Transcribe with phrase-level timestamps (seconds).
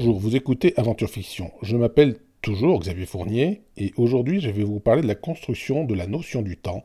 [0.00, 1.50] Bonjour, vous écoutez Aventure Fiction.
[1.60, 5.92] Je m'appelle toujours Xavier Fournier et aujourd'hui je vais vous parler de la construction de
[5.92, 6.84] la notion du temps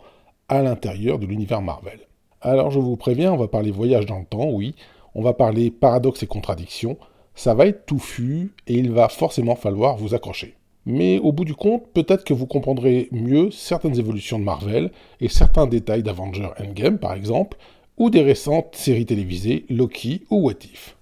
[0.49, 1.99] à l'intérieur de l'univers Marvel.
[2.41, 4.73] Alors je vous préviens, on va parler voyage dans le temps, oui,
[5.13, 6.98] on va parler paradoxes et contradictions,
[7.35, 10.55] ça va être touffu et il va forcément falloir vous accrocher.
[10.88, 14.90] Mais au bout du compte, peut-être que vous comprendrez mieux certaines évolutions de Marvel
[15.21, 17.59] et certains détails d'Avengers Endgame par exemple,
[17.98, 20.93] ou des récentes séries télévisées Loki ou What If.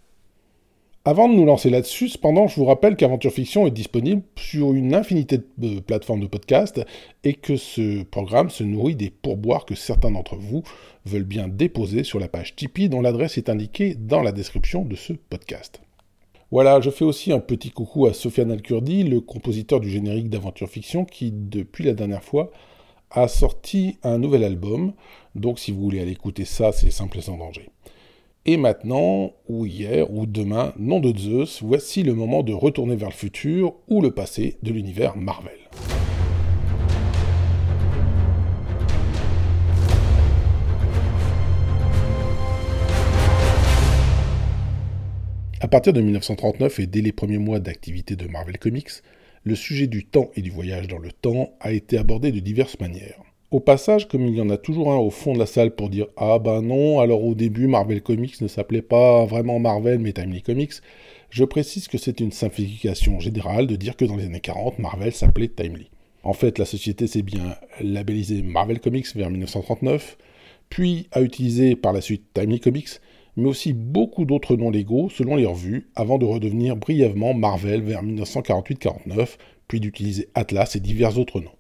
[1.03, 4.93] Avant de nous lancer là-dessus, cependant, je vous rappelle qu'Aventure Fiction est disponible sur une
[4.93, 6.79] infinité de plateformes de podcast
[7.23, 10.61] et que ce programme se nourrit des pourboires que certains d'entre vous
[11.07, 14.95] veulent bien déposer sur la page Tipeee dont l'adresse est indiquée dans la description de
[14.95, 15.81] ce podcast.
[16.51, 20.69] Voilà, je fais aussi un petit coucou à Sofiane Alkurdi, le compositeur du générique d'Aventure
[20.69, 22.51] Fiction, qui, depuis la dernière fois,
[23.09, 24.93] a sorti un nouvel album.
[25.33, 27.69] Donc, si vous voulez aller écouter ça, c'est simple et sans danger.
[28.47, 33.09] Et maintenant, ou hier, ou demain, nom de Zeus, voici le moment de retourner vers
[33.09, 35.59] le futur ou le passé de l'univers Marvel.
[45.59, 49.03] À partir de 1939 et dès les premiers mois d'activité de Marvel Comics,
[49.43, 52.79] le sujet du temps et du voyage dans le temps a été abordé de diverses
[52.79, 53.21] manières.
[53.51, 55.89] Au passage, comme il y en a toujours un au fond de la salle pour
[55.89, 60.13] dire Ah ben non, alors au début Marvel Comics ne s'appelait pas vraiment Marvel mais
[60.13, 60.75] Timely Comics,
[61.29, 65.11] je précise que c'est une simplification générale de dire que dans les années 40, Marvel
[65.11, 65.89] s'appelait Timely.
[66.23, 70.17] En fait, la société s'est bien labellisée Marvel Comics vers 1939,
[70.69, 73.01] puis a utilisé par la suite Timely Comics,
[73.35, 78.01] mais aussi beaucoup d'autres noms légaux selon les revues, avant de redevenir brièvement Marvel vers
[78.01, 79.35] 1948-49,
[79.67, 81.51] puis d'utiliser Atlas et divers autres noms.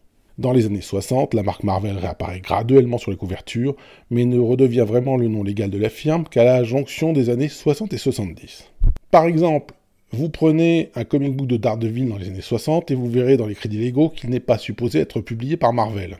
[0.41, 3.75] Dans les années 60, la marque Marvel réapparaît graduellement sur les couvertures,
[4.09, 7.47] mais ne redevient vraiment le nom légal de la firme qu'à la jonction des années
[7.47, 8.71] 60 et 70.
[9.11, 9.75] Par exemple,
[10.11, 13.45] vous prenez un comic book de Daredevil dans les années 60 et vous verrez dans
[13.45, 16.17] les crédits légaux qu'il n'est pas supposé être publié par Marvel.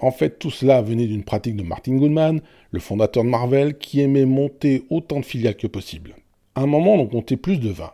[0.00, 2.40] En fait, tout cela venait d'une pratique de Martin Goodman,
[2.72, 6.16] le fondateur de Marvel, qui aimait monter autant de filiales que possible.
[6.56, 7.92] À un moment, on comptait plus de 20.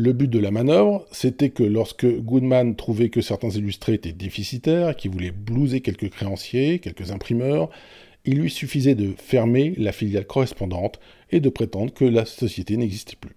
[0.00, 4.94] Le but de la manœuvre, c'était que lorsque Goodman trouvait que certains illustrés étaient déficitaires,
[4.94, 7.68] qu'il voulait blouser quelques créanciers, quelques imprimeurs,
[8.24, 11.00] il lui suffisait de fermer la filiale correspondante
[11.32, 13.34] et de prétendre que la société n'existait plus.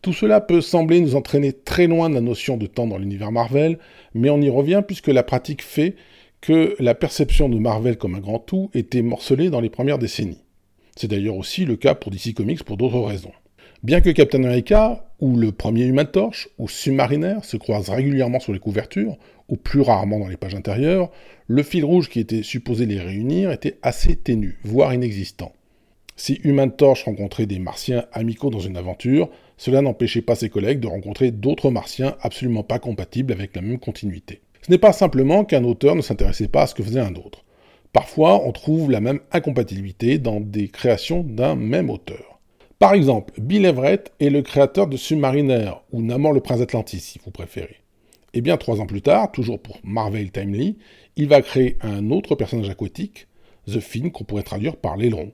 [0.00, 3.32] Tout cela peut sembler nous entraîner très loin de la notion de temps dans l'univers
[3.32, 3.76] Marvel,
[4.14, 5.96] mais on y revient puisque la pratique fait
[6.40, 10.44] que la perception de Marvel comme un grand tout était morcelée dans les premières décennies.
[10.94, 13.32] C'est d'ailleurs aussi le cas pour DC Comics pour d'autres raisons.
[13.82, 18.52] Bien que Captain America, ou le premier Human Torch, ou Submariner se croisent régulièrement sur
[18.52, 19.16] les couvertures,
[19.48, 21.10] ou plus rarement dans les pages intérieures,
[21.46, 25.52] le fil rouge qui était supposé les réunir était assez ténu, voire inexistant.
[26.16, 30.80] Si Human Torch rencontrait des martiens amicaux dans une aventure, cela n'empêchait pas ses collègues
[30.80, 34.40] de rencontrer d'autres martiens absolument pas compatibles avec la même continuité.
[34.62, 37.44] Ce n'est pas simplement qu'un auteur ne s'intéressait pas à ce que faisait un autre.
[37.92, 42.29] Parfois, on trouve la même incompatibilité dans des créations d'un même auteur.
[42.80, 47.20] Par exemple, Bill Everett est le créateur de Submariner, ou Namor le Prince Atlantis, si
[47.22, 47.76] vous préférez.
[48.32, 50.78] Et eh bien, trois ans plus tard, toujours pour Marvel Timely,
[51.16, 53.26] il va créer un autre personnage aquatique,
[53.66, 55.30] The Finn, qu'on pourrait traduire par l'aileron,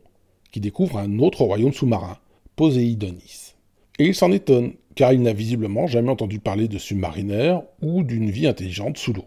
[0.50, 2.18] qui découvre un autre royaume sous-marin,
[2.56, 3.54] Poséidonis.
[4.00, 8.28] Et il s'en étonne, car il n'a visiblement jamais entendu parler de Submariner ou d'une
[8.28, 9.26] vie intelligente sous l'eau.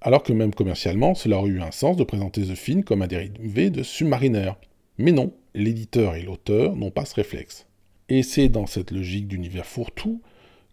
[0.00, 3.08] Alors que même commercialement, cela aurait eu un sens de présenter The Finn comme un
[3.08, 4.52] dérivé de Submariner.
[4.96, 7.66] Mais non, l'éditeur et l'auteur n'ont pas ce réflexe.
[8.08, 10.22] Et c'est dans cette logique d'univers fourre-tout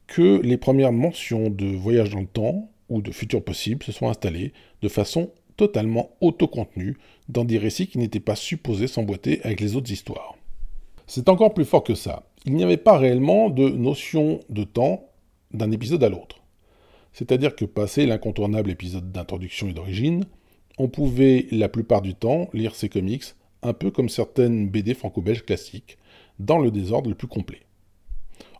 [0.07, 4.07] que les premières mentions de voyage dans le temps ou de futur possible se sont
[4.07, 6.97] installées de façon totalement autocontenue
[7.29, 10.35] dans des récits qui n'étaient pas supposés s'emboîter avec les autres histoires.
[11.07, 12.23] C'est encore plus fort que ça.
[12.45, 15.09] Il n'y avait pas réellement de notion de temps
[15.51, 16.41] d'un épisode à l'autre.
[17.13, 20.25] C'est-à-dire que passé l'incontournable épisode d'introduction et d'origine,
[20.77, 23.23] on pouvait la plupart du temps lire ces comics
[23.65, 25.97] un peu comme certaines BD franco-belges classiques,
[26.39, 27.61] dans le désordre le plus complet.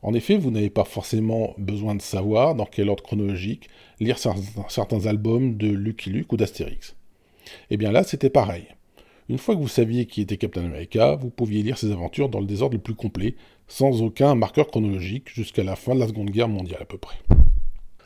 [0.02, 3.70] En effet, vous n'avez pas forcément besoin de savoir dans quel ordre chronologique
[4.00, 6.96] lire certains albums de Lucky Luke ou d'Astérix.
[7.46, 8.68] Et eh bien là, c'était pareil.
[9.30, 12.40] Une fois que vous saviez qui était Captain America, vous pouviez lire ses aventures dans
[12.40, 13.36] le désordre le plus complet,
[13.68, 17.18] sans aucun marqueur chronologique, jusqu'à la fin de la Seconde Guerre mondiale à peu près.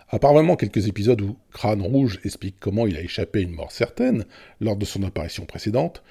[0.07, 3.51] À part vraiment quelques épisodes où Crâne Rouge explique comment il a échappé à une
[3.51, 4.25] mort certaine
[4.59, 6.01] lors de son apparition précédente,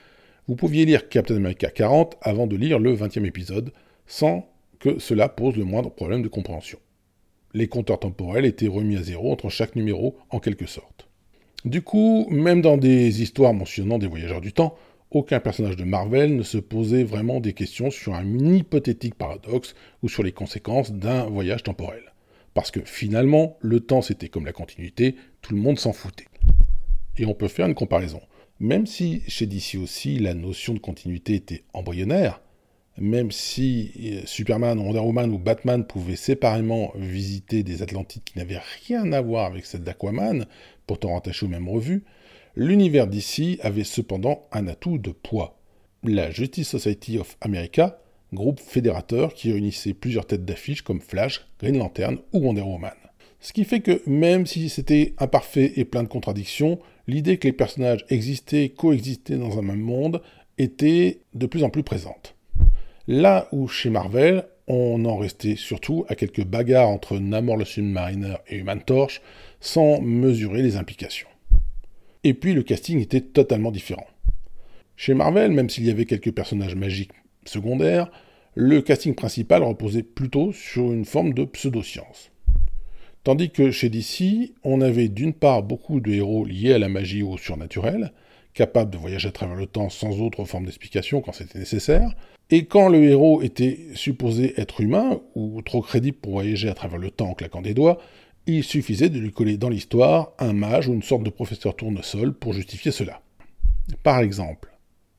[0.49, 3.71] vous pouviez lire Captain America 40 avant de lire le 20e épisode,
[4.06, 4.49] sans
[4.81, 6.79] que cela pose le moindre problème de compréhension.
[7.53, 11.06] Les compteurs temporels étaient remis à zéro entre chaque numéro en quelque sorte.
[11.67, 14.75] Du coup, même dans des histoires mentionnant des voyageurs du temps,
[15.11, 20.09] aucun personnage de Marvel ne se posait vraiment des questions sur un hypothétique paradoxe ou
[20.09, 22.15] sur les conséquences d'un voyage temporel.
[22.55, 26.29] Parce que finalement, le temps c'était comme la continuité, tout le monde s'en foutait.
[27.19, 28.21] Et on peut faire une comparaison.
[28.60, 32.40] Même si chez DC aussi la notion de continuité était embryonnaire,
[32.96, 38.60] même si euh, Superman, Wonder Woman ou Batman pouvaient séparément visiter des Atlantides qui n'avaient
[38.87, 40.46] rien à voir avec celle d'Aquaman,
[40.87, 42.02] pourtant rattachées aux mêmes revues,
[42.56, 45.61] l'univers d'ici avait cependant un atout de poids.
[46.02, 48.00] La Justice Society of America,
[48.32, 52.93] groupe fédérateur qui réunissait plusieurs têtes d'affiche comme Flash, Green Lantern ou Wonder Woman.
[53.40, 57.52] Ce qui fait que même si c'était imparfait et plein de contradictions, l'idée que les
[57.52, 60.23] personnages existaient, coexistaient dans un même monde
[60.58, 62.35] était de plus en plus présente.
[63.06, 68.35] Là où chez Marvel, on en restait surtout à quelques bagarres entre Namor le Submariner
[68.49, 69.23] et Human Torch,
[69.61, 71.29] sans mesurer les implications.
[72.25, 74.06] Et puis le casting était totalement différent.
[74.96, 77.12] Chez Marvel, même s'il y avait quelques personnages magiques
[77.44, 78.11] secondaires,
[78.55, 82.32] le casting principal reposait plutôt sur une forme de pseudo-science.
[83.28, 87.22] Tandis que chez DC, on avait d'une part beaucoup de héros liés à la magie
[87.22, 88.14] ou au surnaturel,
[88.54, 92.14] capables de voyager à travers le temps sans autre forme d'explication quand c'était nécessaire,
[92.48, 96.96] et quand le héros était supposé être humain, ou trop crédible pour voyager à travers
[96.96, 97.98] le temps en claquant des doigts,
[98.46, 102.32] il suffisait de lui coller dans l'histoire un mage ou une sorte de professeur tournesol
[102.32, 103.20] pour justifier cela.
[104.02, 104.72] Par exemple,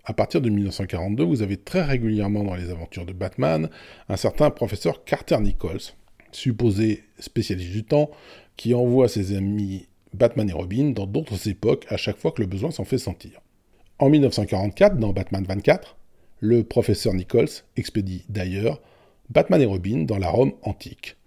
[0.03, 3.69] à partir de 1942, vous avez très régulièrement dans les aventures de Batman
[4.07, 5.93] un certain professeur Carter Nichols,
[6.31, 8.11] supposé spécialiste du temps,
[8.57, 12.47] qui envoie ses amis Batman et Robin dans d'autres époques à chaque fois que le
[12.47, 13.41] besoin s'en fait sentir.
[13.99, 15.97] En 1944, dans Batman 24,
[16.39, 18.81] le professeur Nichols expédie d'ailleurs
[19.29, 21.17] Batman et Robin dans la Rome antique,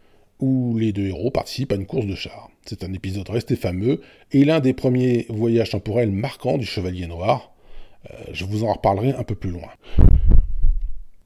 [0.41, 2.51] où les deux héros participent à une course de chars.
[2.65, 4.01] C'est un épisode resté fameux
[4.33, 7.53] et l'un des premiers voyages temporels marquants du Chevalier Noir.
[8.11, 9.69] Euh, je vous en reparlerai un peu plus loin.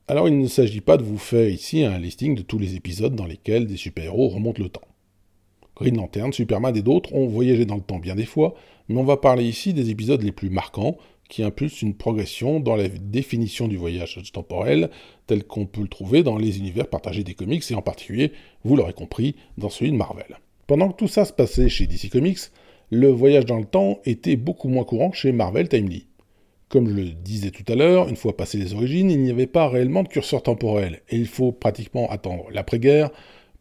[0.08, 3.16] Alors il ne s'agit pas de vous faire ici un listing de tous les épisodes
[3.16, 4.86] dans lesquels des super-héros remontent le temps.
[5.74, 8.54] Green Lantern, Superman et d'autres ont voyagé dans le temps bien des fois,
[8.88, 10.96] mais on va parler ici des épisodes les plus marquants,
[11.28, 14.90] qui impulse une progression dans la définition du voyage temporel
[15.26, 18.30] tel qu'on peut le trouver dans les univers partagés des comics et en particulier,
[18.62, 20.38] vous l'aurez compris, dans celui de Marvel.
[20.68, 22.38] Pendant que tout ça se passait chez DC Comics,
[22.90, 26.06] le voyage dans le temps était beaucoup moins courant chez Marvel Timely.
[26.68, 29.46] Comme je le disais tout à l'heure, une fois passées les origines, il n'y avait
[29.46, 33.10] pas réellement de curseur temporel, et il faut pratiquement attendre l'après-guerre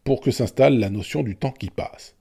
[0.02, 2.16] pour que s'installe la notion du temps qui passe.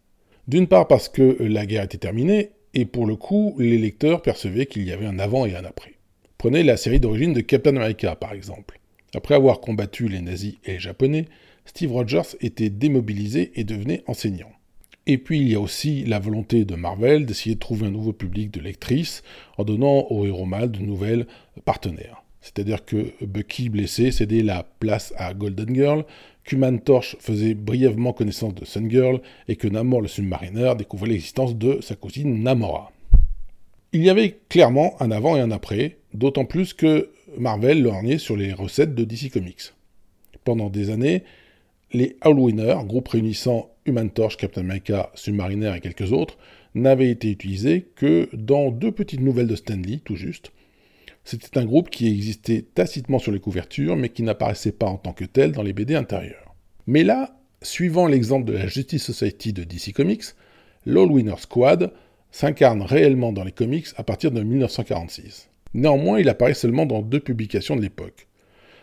[0.47, 4.67] D'une part parce que la guerre était terminée, et pour le coup, les lecteurs percevaient
[4.67, 5.93] qu'il y avait un avant et un après.
[6.37, 8.79] Prenez la série d'origine de Captain America, par exemple.
[9.15, 11.25] Après avoir combattu les nazis et les japonais,
[11.65, 14.51] Steve Rogers était démobilisé et devenait enseignant.
[15.07, 18.13] Et puis il y a aussi la volonté de Marvel d'essayer de trouver un nouveau
[18.13, 19.21] public de lectrices
[19.57, 21.27] en donnant au héros mâle de nouvelles
[21.63, 22.23] partenaires.
[22.41, 26.05] C'est-à-dire que Bucky blessé cédait la place à Golden Girl,
[26.43, 31.55] qu'Human Torch faisait brièvement connaissance de Sun Girl et que Namor le Submariner découvrait l'existence
[31.55, 32.91] de sa cousine Namora.
[33.93, 38.37] Il y avait clairement un avant et un après, d'autant plus que Marvel lorgnait sur
[38.37, 39.73] les recettes de DC Comics.
[40.43, 41.23] Pendant des années,
[41.95, 46.37] les Allwinners, groupe réunissant Human Torch, Captain America, Submariner et quelques autres,
[46.73, 50.51] n'avaient été utilisés que dans deux petites nouvelles de Stanley, tout juste,
[51.25, 55.11] c'était un groupe qui existait tacitement sur les couvertures, mais qui n'apparaissait pas en tant
[55.11, 56.53] que tel dans les BD intérieures.
[56.85, 60.23] Mais là, suivant l'exemple de la Justice Society de DC Comics,
[60.85, 61.91] l'All Winner Squad
[62.31, 65.49] s'incarne réellement dans les comics à partir de 1946.
[65.73, 68.27] Néanmoins, il apparaît seulement dans deux publications de l'époque.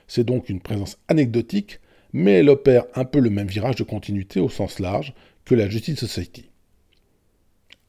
[0.09, 1.78] C'est donc une présence anecdotique,
[2.12, 5.14] mais elle opère un peu le même virage de continuité au sens large
[5.45, 6.50] que la Justice Society.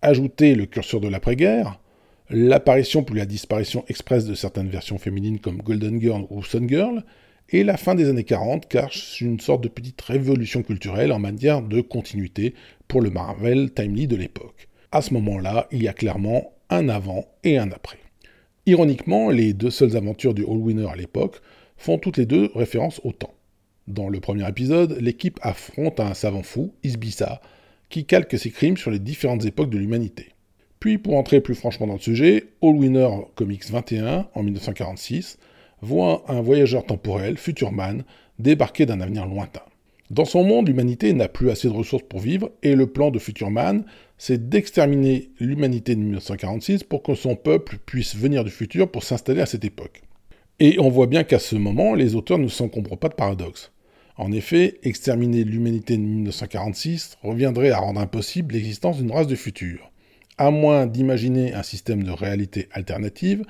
[0.02, 1.80] Ajoutez le curseur de l'après-guerre,
[2.30, 7.04] l'apparition puis la disparition express de certaines versions féminines comme Golden Girl ou Sun Girl,
[7.50, 11.62] et la fin des années 40 cache une sorte de petite révolution culturelle en matière
[11.62, 12.56] de continuité
[12.88, 14.68] pour le Marvel Timely de l'époque.
[14.92, 18.00] À ce moment-là, il y a clairement un avant et un après.
[18.66, 21.42] Ironiquement, les deux seules aventures du All Winner à l'époque
[21.78, 23.34] font toutes les deux référence au temps.
[23.88, 27.42] Dans le premier épisode, l'équipe affronte un savant fou, Isbissa,
[27.90, 30.30] qui calque ses crimes sur les différentes époques de l'humanité.
[30.80, 35.38] Puis, pour entrer plus franchement dans le sujet, All Winner Comics 21, en 1946,
[35.82, 38.06] voit un voyageur temporel, Futurman,
[38.40, 39.64] débarquer d'un avenir lointain.
[40.12, 43.20] Dans son monde, l'humanité n'a plus assez de ressources pour vivre, et le plan de
[43.20, 43.84] Futurman,
[44.18, 49.42] c'est d'exterminer l'humanité de 1946 pour que son peuple puisse venir du futur pour s'installer
[49.42, 50.04] à cette époque.
[50.62, 53.73] Et on voit bien qu'à ce moment, les auteurs ne s'encombrent pas de paradoxe.
[54.16, 59.92] En effet, exterminer l'humanité de 1946 reviendrait à rendre impossible l'existence d'une race du futur
[60.38, 63.44] à moins d'imaginer un système de réalité alternative,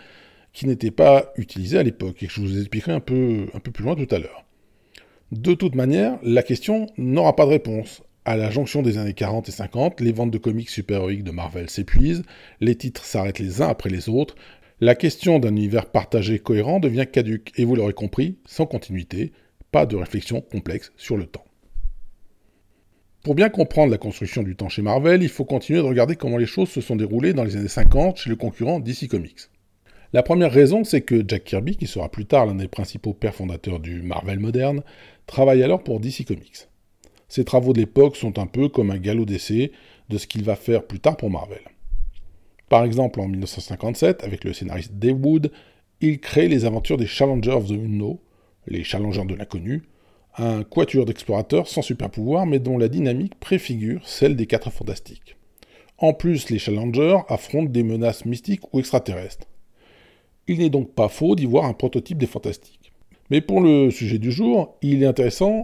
[0.52, 3.72] qui n'était pas utilisé à l'époque et que je vous expliquerai un peu, un peu
[3.72, 4.46] plus loin tout à l'heure.
[5.32, 8.04] De toute manière, la question n'aura pas de réponse.
[8.26, 11.70] À la jonction des années 40 et 50, les ventes de comics super-héroïques de Marvel
[11.70, 12.24] s'épuisent,
[12.62, 14.36] les titres s'arrêtent les uns après les autres,
[14.80, 19.32] la question d'un univers partagé cohérent devient caduque, et vous l'aurez compris, sans continuité,
[19.74, 21.44] pas de réflexion complexe sur le temps.
[23.24, 26.38] Pour bien comprendre la construction du temps chez Marvel, il faut continuer de regarder comment
[26.38, 29.50] les choses se sont déroulées dans les années 50 chez le concurrent DC Comics.
[30.14, 33.34] La première raison, c'est que Jack Kirby, qui sera plus tard l'un des principaux pères
[33.34, 34.84] fondateurs du Marvel moderne,
[35.26, 36.68] travaille alors pour DC Comics.
[37.28, 39.72] Ses travaux de l'époque sont un peu comme un galop d'essai
[40.10, 41.64] de ce qu'il va faire plus tard pour Marvel.
[42.70, 45.52] Par exemple, en 1957, avec le scénariste Dave Wood,
[46.00, 48.18] il crée les aventures des Challengers of the Unknown,
[48.68, 49.84] les Challengers de l'inconnu,
[50.38, 55.38] un quatuor d'explorateurs sans super pouvoir mais dont la dynamique préfigure celle des Quatre Fantastiques.
[55.98, 59.48] En plus, les Challengers affrontent des menaces mystiques ou extraterrestres.
[60.48, 62.92] Il n'est donc pas faux d'y voir un prototype des fantastiques.
[63.30, 65.64] Mais pour le sujet du jour, il est intéressant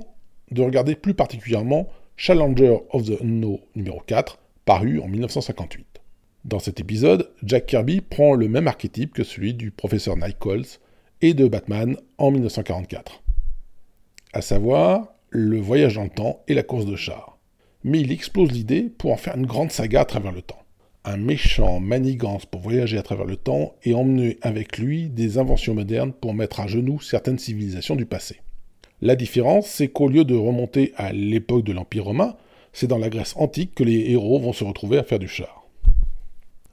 [0.52, 5.86] de regarder plus particulièrement Challenger of the Unknown numéro 4, paru en 1958.
[6.46, 10.80] Dans cet épisode, Jack Kirby prend le même archétype que celui du professeur Nichols
[11.22, 13.24] et de Batman en 1944.
[14.34, 17.38] À savoir, le voyage dans le temps et la course de char.
[17.84, 20.60] Mais il explose l'idée pour en faire une grande saga à travers le temps
[21.06, 25.74] un méchant manigance pour voyager à travers le temps et emmener avec lui des inventions
[25.74, 28.42] modernes pour mettre à genoux certaines civilisations du passé.
[29.02, 32.36] La différence, c'est qu'au lieu de remonter à l'époque de l'Empire romain,
[32.74, 35.66] c'est dans la Grèce antique que les héros vont se retrouver à faire du char.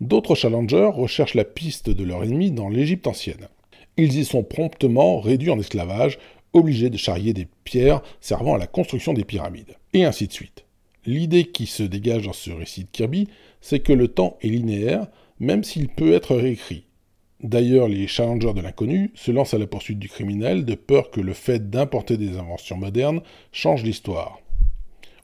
[0.01, 3.49] D'autres challengers recherchent la piste de leur ennemi dans l'Égypte ancienne.
[3.97, 6.19] Ils y sont promptement réduits en esclavage,
[6.53, 10.65] obligés de charrier des pierres servant à la construction des pyramides, et ainsi de suite.
[11.05, 13.29] L'idée qui se dégage dans ce récit de Kirby,
[13.61, 15.07] c'est que le temps est linéaire,
[15.39, 16.87] même s'il peut être réécrit.
[17.43, 21.21] D'ailleurs, les challengers de l'inconnu se lancent à la poursuite du criminel de peur que
[21.21, 23.21] le fait d'importer des inventions modernes
[23.53, 24.41] change l'histoire.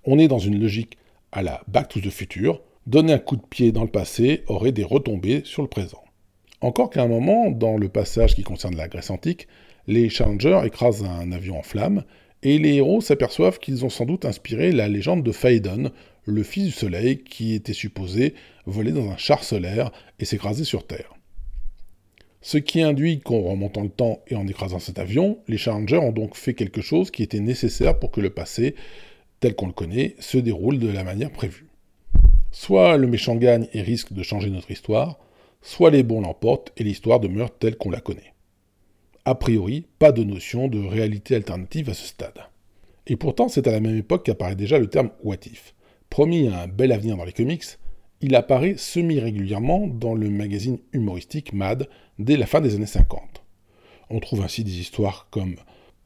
[0.04, 0.98] On est dans une logique
[1.32, 4.72] à la Back to the Future, donner un coup de pied dans le passé aurait
[4.72, 6.04] des retombées sur le présent.
[6.62, 9.48] Encore qu'à un moment, dans le passage qui concerne la Grèce antique,
[9.88, 12.04] les challengers écrasent un avion en flammes
[12.44, 15.90] et les héros s'aperçoivent qu'ils ont sans doute inspiré la légende de Phaédon,
[16.24, 19.90] le fils du Soleil qui était supposé voler dans un char solaire
[20.20, 21.12] et s'écraser sur Terre.
[22.42, 26.12] Ce qui induit qu'en remontant le temps et en écrasant cet avion, les Challengers ont
[26.12, 28.76] donc fait quelque chose qui était nécessaire pour que le passé,
[29.40, 31.66] tel qu'on le connaît, se déroule de la manière prévue.
[32.52, 35.18] Soit le méchant gagne et risque de changer notre histoire,
[35.62, 38.32] soit les bons l'emportent et l'histoire demeure telle qu'on la connaît
[39.24, 42.38] a priori, pas de notion de réalité alternative à ce stade.
[43.06, 45.74] Et pourtant, c'est à la même époque qu'apparaît déjà le terme what if.
[46.10, 47.64] Promis à un bel avenir dans les comics,
[48.20, 51.88] il apparaît semi-régulièrement dans le magazine humoristique Mad
[52.18, 53.42] dès la fin des années 50.
[54.10, 55.56] On trouve ainsi des histoires comme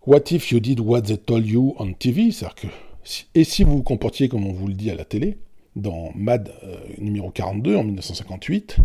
[0.06, 2.66] What if you did what they told you on TV C'est-à-dire que,
[3.34, 5.38] et si vous vous comportiez comme on vous le dit à la télé
[5.74, 8.78] Dans Mad euh, numéro 42 en 1958,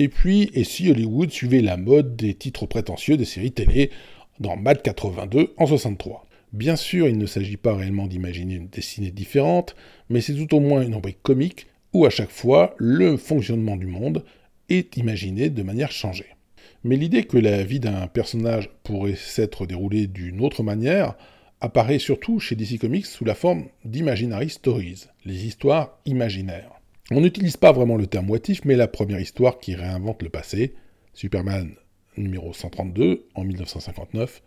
[0.00, 3.90] et puis, et si Hollywood suivait la mode des titres prétentieux des séries télé
[4.38, 9.10] dans Mad 82 en 63 Bien sûr, il ne s'agit pas réellement d'imaginer une destinée
[9.10, 9.76] différente,
[10.08, 13.84] mais c'est tout au moins une rubrique comique où à chaque fois le fonctionnement du
[13.84, 14.24] monde
[14.70, 16.34] est imaginé de manière changée.
[16.82, 21.14] Mais l'idée que la vie d'un personnage pourrait s'être déroulée d'une autre manière
[21.60, 26.79] apparaît surtout chez DC Comics sous la forme d'imaginary stories, les histoires imaginaires.
[27.12, 30.74] On n'utilise pas vraiment le terme motif, mais la première histoire qui réinvente le passé,
[31.12, 31.72] Superman
[32.16, 34.42] numéro 132 en 1959,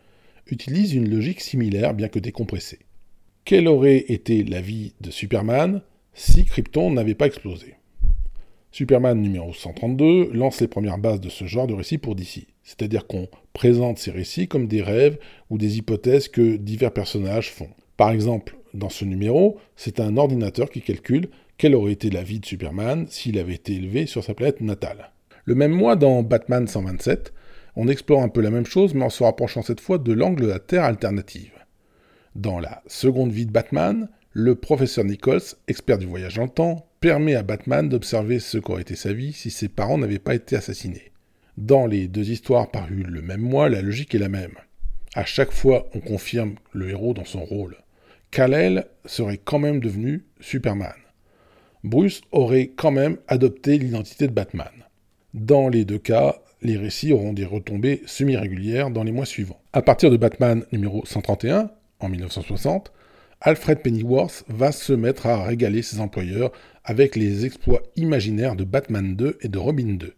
[0.47, 2.79] utilise une logique similaire bien que décompressée.
[3.43, 5.81] Quelle aurait été la vie de Superman
[6.13, 7.75] si Krypton n'avait pas explosé?
[8.71, 13.07] Superman numéro 132 lance les premières bases de ce genre de récit pour DC, c'est-à-dire
[13.07, 17.69] qu'on présente ces récits comme des rêves ou des hypothèses que divers personnages font.
[17.97, 21.29] Par exemple, dans ce numéro, c'est un ordinateur qui calcule
[21.63, 25.11] quelle aurait été la vie de Superman s'il avait été élevé sur sa planète natale.
[25.45, 27.31] Le même mois, dans Batman 127,
[27.77, 30.41] on explore un peu la même chose, mais en se rapprochant cette fois de l'angle
[30.41, 31.53] de la Terre alternative.
[32.35, 36.85] Dans la seconde vie de Batman, le professeur Nichols, expert du voyage dans le temps,
[36.99, 40.57] permet à Batman d'observer ce qu'aurait été sa vie si ses parents n'avaient pas été
[40.57, 41.13] assassinés.
[41.55, 44.55] Dans les deux histoires parues le même mois, la logique est la même.
[45.15, 47.77] À chaque fois, on confirme le héros dans son rôle.
[48.31, 50.91] Kal-El serait quand même devenu Superman.
[51.83, 54.71] Bruce aurait quand même adopté l'identité de Batman.
[55.33, 59.59] Dans les deux cas, les récits auront des retombées semi-régulières dans les mois suivants.
[59.73, 62.93] À partir de Batman numéro 131, en 1960,
[63.41, 66.53] Alfred Pennyworth va se mettre à régaler ses employeurs
[66.85, 70.13] avec les exploits imaginaires de Batman 2 et de Robin 2.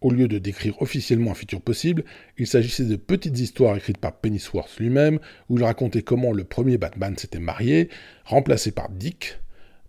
[0.00, 2.04] Au lieu de décrire officiellement un futur possible,
[2.38, 5.18] il s'agissait de petites histoires écrites par Pennyworth lui-même,
[5.50, 7.90] où il racontait comment le premier Batman s'était marié,
[8.24, 9.41] remplacé par Dick,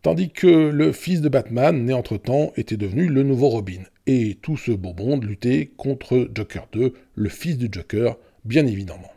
[0.03, 4.57] tandis que le fils de Batman, né entre-temps, était devenu le nouveau Robin, et tout
[4.57, 9.11] ce beau monde luttait contre Joker 2, le fils du Joker, bien évidemment.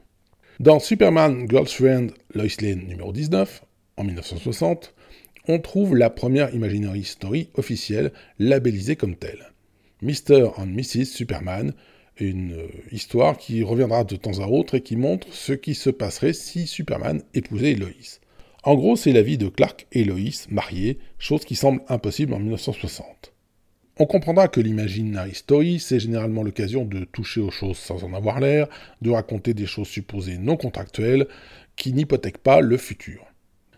[0.60, 3.64] Dans Superman Girlfriend Lois Lane numéro 19,
[3.96, 4.94] en 1960,
[5.48, 9.52] on trouve la première Imaginary Story officielle labellisée comme telle.
[10.02, 10.50] Mr.
[10.56, 11.06] and Mrs.
[11.06, 11.72] Superman,
[12.18, 12.56] une
[12.92, 16.66] histoire qui reviendra de temps à autre et qui montre ce qui se passerait si
[16.66, 17.90] Superman épousait Lois.
[18.66, 22.40] En gros, c'est la vie de Clark et Lois mariés, chose qui semble impossible en
[22.40, 23.32] 1960.
[24.00, 28.40] On comprendra que l'imaginary story, c'est généralement l'occasion de toucher aux choses sans en avoir
[28.40, 28.66] l'air,
[29.02, 31.28] de raconter des choses supposées non contractuelles,
[31.76, 33.24] qui n'hypothèquent pas le futur.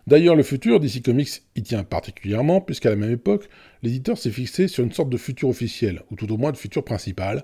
[0.07, 3.47] D'ailleurs, le futur, DC Comics y tient particulièrement, puisqu'à la même époque,
[3.83, 6.83] l'éditeur s'est fixé sur une sorte de futur officiel, ou tout au moins de futur
[6.83, 7.43] principal,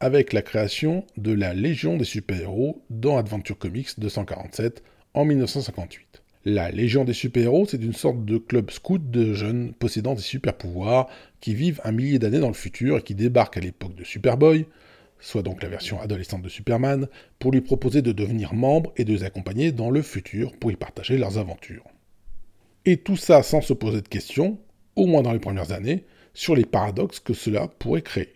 [0.00, 4.82] avec la création de la Légion des super-héros dans Adventure Comics 247
[5.14, 6.23] en 1958.
[6.46, 11.08] La Légion des super-héros, c'est une sorte de club scout de jeunes possédant des super-pouvoirs
[11.40, 14.66] qui vivent un millier d'années dans le futur et qui débarquent à l'époque de Superboy,
[15.18, 17.08] soit donc la version adolescente de Superman,
[17.38, 20.76] pour lui proposer de devenir membre et de les accompagner dans le futur pour y
[20.76, 21.86] partager leurs aventures.
[22.84, 24.58] Et tout ça sans se poser de questions,
[24.96, 28.34] au moins dans les premières années, sur les paradoxes que cela pourrait créer.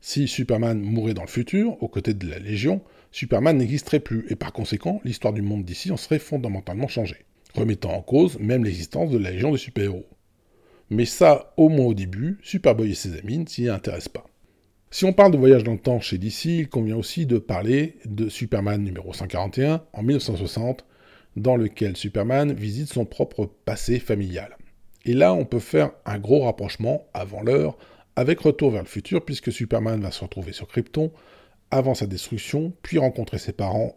[0.00, 2.80] Si Superman mourait dans le futur, aux côtés de la Légion,
[3.10, 7.92] Superman n'existerait plus, et par conséquent, l'histoire du monde d'ici en serait fondamentalement changée, remettant
[7.92, 10.06] en cause même l'existence de la Légion des super-héros.
[10.90, 14.26] Mais ça, au moins au début, Superboy et ses amis ne s'y intéressent pas.
[14.90, 17.98] Si on parle de voyage dans le temps chez DC, il convient aussi de parler
[18.06, 20.84] de Superman numéro 141 en 1960,
[21.36, 24.56] dans lequel Superman visite son propre passé familial.
[25.04, 27.78] Et là, on peut faire un gros rapprochement avant l'heure
[28.16, 31.12] avec Retour vers le futur, puisque Superman va se retrouver sur Krypton
[31.70, 33.96] avant sa destruction, puis rencontrer ses parents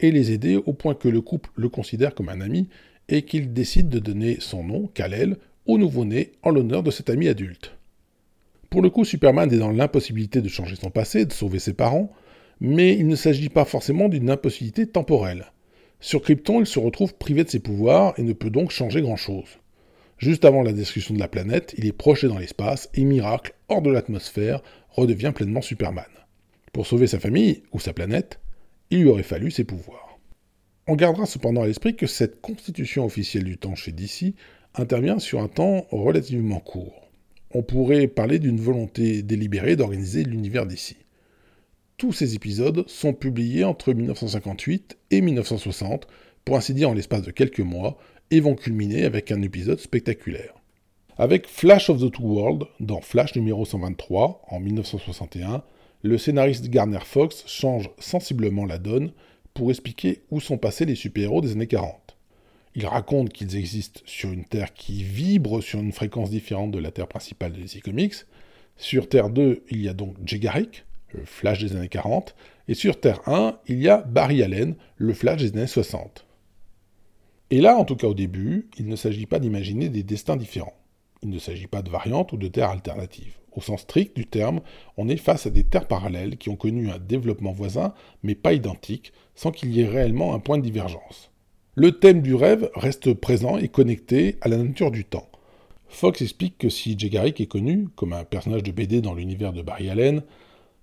[0.00, 2.68] et les aider au point que le couple le considère comme un ami
[3.08, 7.28] et qu'il décide de donner son nom, Kal-El, au nouveau-né en l'honneur de cet ami
[7.28, 7.72] adulte.
[8.70, 12.12] Pour le coup, Superman est dans l'impossibilité de changer son passé, de sauver ses parents,
[12.60, 15.52] mais il ne s'agit pas forcément d'une impossibilité temporelle.
[16.00, 19.58] Sur Krypton, il se retrouve privé de ses pouvoirs et ne peut donc changer grand-chose.
[20.18, 23.82] Juste avant la destruction de la planète, il est projeté dans l'espace et, miracle, hors
[23.82, 26.04] de l'atmosphère, redevient pleinement Superman.
[26.72, 28.40] Pour sauver sa famille, ou sa planète,
[28.90, 30.18] il lui aurait fallu ses pouvoirs.
[30.86, 34.34] On gardera cependant à l'esprit que cette constitution officielle du temps chez DC
[34.74, 37.08] intervient sur un temps relativement court.
[37.52, 40.96] On pourrait parler d'une volonté délibérée d'organiser l'univers d'ici.
[41.96, 46.06] Tous ces épisodes sont publiés entre 1958 et 1960,
[46.44, 47.96] pour ainsi dire en l'espace de quelques mois,
[48.30, 50.54] et vont culminer avec un épisode spectaculaire.
[51.16, 55.62] Avec Flash of the Two Worlds, dans Flash numéro 123, en 1961,
[56.06, 59.12] le scénariste Garner Fox change sensiblement la donne
[59.54, 62.16] pour expliquer où sont passés les super-héros des années 40.
[62.76, 66.90] Il raconte qu'ils existent sur une Terre qui vibre sur une fréquence différente de la
[66.90, 68.14] Terre principale de DC Comics.
[68.76, 72.34] Sur Terre 2, il y a donc Jay Garrick, le Flash des années 40,
[72.68, 76.26] et sur Terre 1, il y a Barry Allen, le Flash des années 60.
[77.50, 80.76] Et là, en tout cas au début, il ne s'agit pas d'imaginer des destins différents.
[81.22, 83.38] Il ne s'agit pas de variantes ou de terres alternatives.
[83.56, 84.60] Au sens strict du terme,
[84.96, 88.52] on est face à des terres parallèles qui ont connu un développement voisin, mais pas
[88.52, 91.30] identique, sans qu'il y ait réellement un point de divergence.
[91.74, 95.28] Le thème du rêve reste présent et connecté à la nature du temps.
[95.88, 99.52] Fox explique que si Jay Garrick est connu comme un personnage de BD dans l'univers
[99.52, 100.22] de Barry Allen,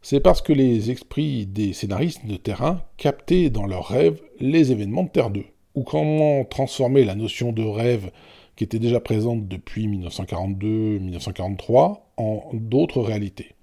[0.01, 5.03] c'est parce que les esprits des scénaristes de terrain captaient dans leurs rêves les événements
[5.03, 5.43] de Terre 2,
[5.75, 8.12] ou comment transformer la notion de rêve
[8.55, 13.53] qui était déjà présente depuis 1942-1943 en d'autres réalités.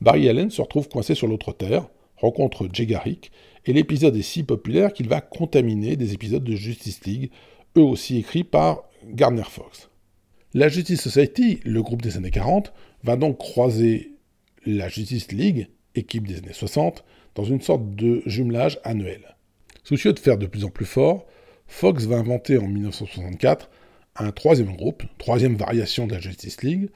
[0.00, 3.32] Barry Allen se retrouve coincé sur l'autre Terre, rencontre Jay Garrick,
[3.66, 7.30] et l'épisode est si populaire qu'il va contaminer des épisodes de Justice League,
[7.76, 9.90] eux aussi écrits par Gardner Fox.
[10.54, 12.72] La Justice Society, le groupe des années 40,
[13.02, 14.12] va donc croiser
[14.64, 19.36] la Justice League, équipe des années 60, dans une sorte de jumelage annuel.
[19.84, 21.26] Soucieux de faire de plus en plus fort,
[21.66, 23.68] Fox va inventer en 1964
[24.18, 26.90] un troisième groupe, troisième variation de la Justice League,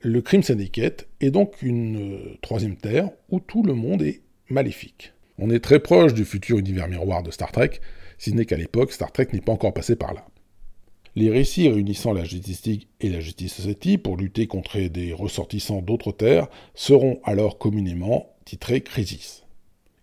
[0.00, 5.12] le Crime Syndicate, et donc une euh, troisième terre où tout le monde est maléfique.
[5.38, 7.80] On est très proche du futur univers miroir de Star Trek,
[8.18, 10.26] si ce n'est qu'à l'époque, Star Trek n'est pas encore passé par là.
[11.14, 15.82] Les récits réunissant la Justice League et la Justice Society pour lutter contre des ressortissants
[15.82, 19.44] d'autres terres seront alors communément titrés Crisis.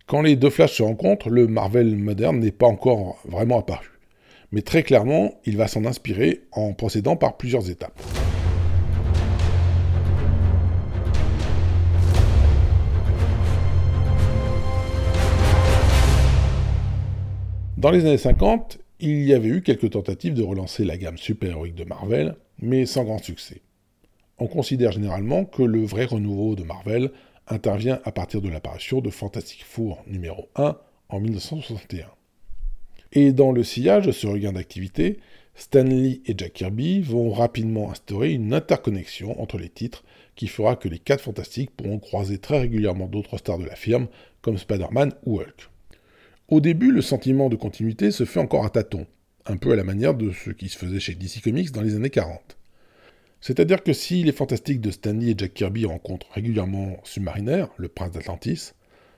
[0.06, 3.99] Quand les deux Flashs se rencontrent, le Marvel moderne n'est pas encore vraiment apparu
[4.52, 8.00] mais très clairement, il va s'en inspirer en procédant par plusieurs étapes.
[17.76, 21.74] Dans les années 50, il y avait eu quelques tentatives de relancer la gamme super-héroïque
[21.74, 23.62] de Marvel, mais sans grand succès.
[24.38, 27.10] On considère généralement que le vrai renouveau de Marvel
[27.46, 30.76] intervient à partir de l'apparition de Fantastic Four numéro 1
[31.08, 32.06] en 1961.
[33.12, 35.18] Et dans le sillage de ce regain d'activité,
[35.54, 40.04] Stan Lee et Jack Kirby vont rapidement instaurer une interconnexion entre les titres
[40.36, 44.06] qui fera que les quatre fantastiques pourront croiser très régulièrement d'autres stars de la firme,
[44.40, 45.68] comme Spider-Man ou Hulk.
[46.48, 49.06] Au début, le sentiment de continuité se fait encore à tâtons,
[49.44, 51.94] un peu à la manière de ce qui se faisait chez DC Comics dans les
[51.94, 52.56] années 40.
[53.40, 57.88] C'est-à-dire que si les fantastiques de Stan Lee et Jack Kirby rencontrent régulièrement Submariner, le
[57.88, 58.72] prince d'Atlantis,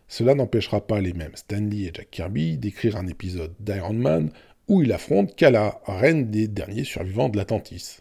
[0.08, 4.30] cela n'empêchera pas les mêmes Stan Lee et Jack Kirby d'écrire un épisode d'Iron Man
[4.68, 7.98] où il affronte Kala, reine des derniers survivants de l'Atlantis.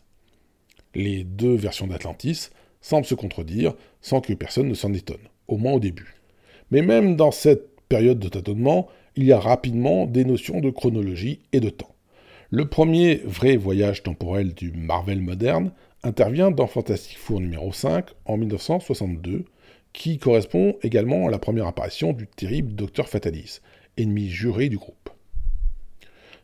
[0.94, 2.50] Les deux versions d'Atlantis
[2.82, 6.16] semblent se contredire sans que personne ne s'en étonne, au moins au début.
[6.70, 11.42] Mais même dans cette période de tâtonnement, il y a rapidement des notions de chronologie
[11.52, 11.94] et de temps.
[12.50, 15.72] Le premier vrai voyage temporel du Marvel moderne
[16.04, 19.46] intervient dans Fantastic Four numéro 5 en 1962,
[19.93, 23.60] qui correspond également à la première apparition du terrible Docteur Fatalis,
[23.97, 25.10] ennemi juré du groupe.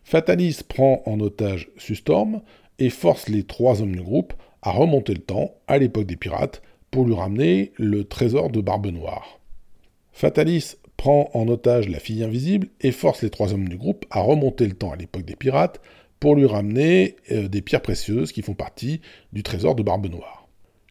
[0.04, 2.42] Fatalis prend en otage Sustorm
[2.80, 6.62] et force les trois hommes du groupe à remonter le temps à l'époque des pirates
[6.92, 9.40] pour lui ramener le trésor de Barbe Noire.
[10.12, 14.22] Fatalis prend en otage la fille invisible et force les trois hommes du groupe à
[14.22, 15.80] remonter le temps à l'époque des pirates
[16.20, 19.02] pour lui ramener euh, des pierres précieuses qui font partie
[19.34, 20.47] du trésor de Barbe Noire.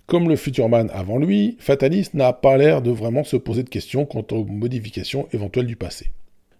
[0.06, 4.06] Comme le Futurman avant lui, Fatalis n'a pas l'air de vraiment se poser de questions
[4.06, 6.12] quant aux modifications éventuelles du passé.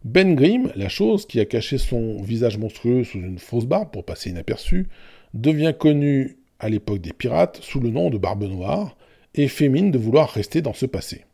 [0.05, 4.05] Ben Grimm, la chose qui a caché son visage monstrueux sous une fausse barbe pour
[4.05, 4.89] passer inaperçu,
[5.33, 8.97] devient connu à l'époque des pirates sous le nom de Barbe Noire
[9.37, 11.25] et fait mine de vouloir rester dans ce passé.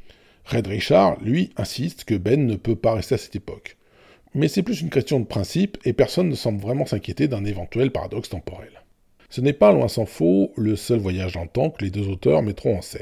[0.44, 3.79] Red Richard, lui, insiste que Ben ne peut pas rester à cette époque.
[4.35, 7.90] Mais c'est plus une question de principe et personne ne semble vraiment s'inquiéter d'un éventuel
[7.90, 8.82] paradoxe temporel.
[9.33, 12.07] Ce n'est pas, loin s'en faut, le seul voyage dans le temps que les deux
[12.07, 13.01] auteurs mettront en scène.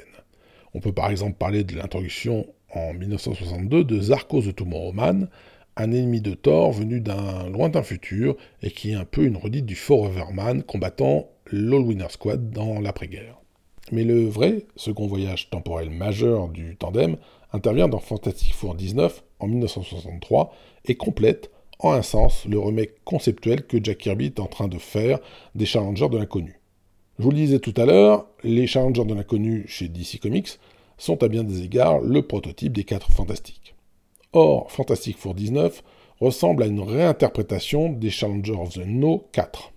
[0.74, 5.28] On peut par exemple parler de l'introduction en 1962 de Zarko the Tomorrowman,
[5.76, 9.66] un ennemi de Thor venu d'un lointain futur et qui est un peu une redite
[9.66, 13.40] du Foreverman combattant l'All Winner Squad dans l'après-guerre.
[13.90, 17.16] Mais le vrai second voyage temporel majeur du tandem
[17.52, 21.50] intervient dans Fantastic Four 19 en 1963 et complète
[21.82, 25.18] en un sens le remake conceptuel que Jack Kirby est en train de faire
[25.54, 26.60] des Challengers de l'inconnu.
[27.18, 30.58] Je vous le disais tout à l'heure, les Challengers de l'inconnu chez DC Comics
[30.98, 33.74] sont à bien des égards le prototype des quatre fantastiques.
[34.32, 35.82] Or, Fantastic Four 19
[36.20, 39.72] ressemble à une réinterprétation des Challengers of the No 4.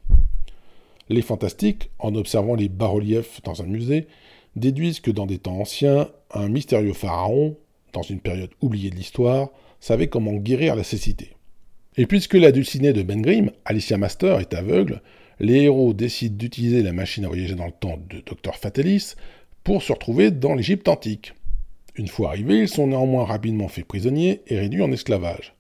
[1.10, 4.08] Les fantastiques, en observant les bas-reliefs dans un musée,
[4.56, 7.58] déduisent que dans des temps anciens, un mystérieux pharaon,
[7.94, 11.36] dans une période oubliée de l'histoire, savait comment guérir la cécité.
[11.96, 15.02] Et puisque la dulcinée de Ben Grimm, Alicia Master, est aveugle,
[15.40, 19.14] les héros décident d'utiliser la machine à voyager dans le temps de Dr Fatalis
[19.64, 21.34] pour se retrouver dans l'Égypte antique.
[21.96, 25.54] Une fois arrivés, ils sont néanmoins rapidement faits prisonniers et réduits en esclavage.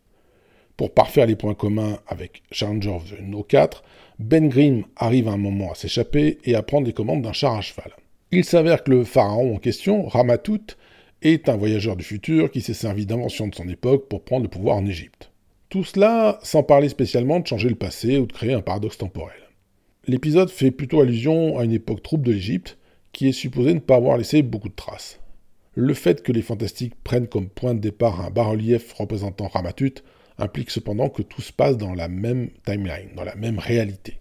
[0.76, 3.84] Pour parfaire les points communs avec Challenger of the No 4,
[4.17, 7.54] Ben Grimm arrive à un moment à s'échapper et à prendre les commandes d'un char
[7.54, 7.91] à cheval.
[8.32, 10.76] Il s'avère que le pharaon en question, Ramatout,
[11.22, 14.50] est un voyageur du futur qui s'est servi d'inventions de son époque pour prendre le
[14.50, 15.30] pouvoir en Égypte.
[15.73, 19.39] Tout cela sans parler spécialement de changer le passé ou de créer un paradoxe temporel.
[20.05, 22.77] L'épisode fait plutôt allusion à une époque trouble de l'Égypte
[23.12, 25.19] qui est supposée ne pas avoir laissé beaucoup de traces.
[25.73, 30.03] Le fait que les fantastiques prennent comme point de départ un bas-relief représentant Ramatut
[30.38, 34.19] implique cependant que tout se passe dans la même timeline, dans la même réalité.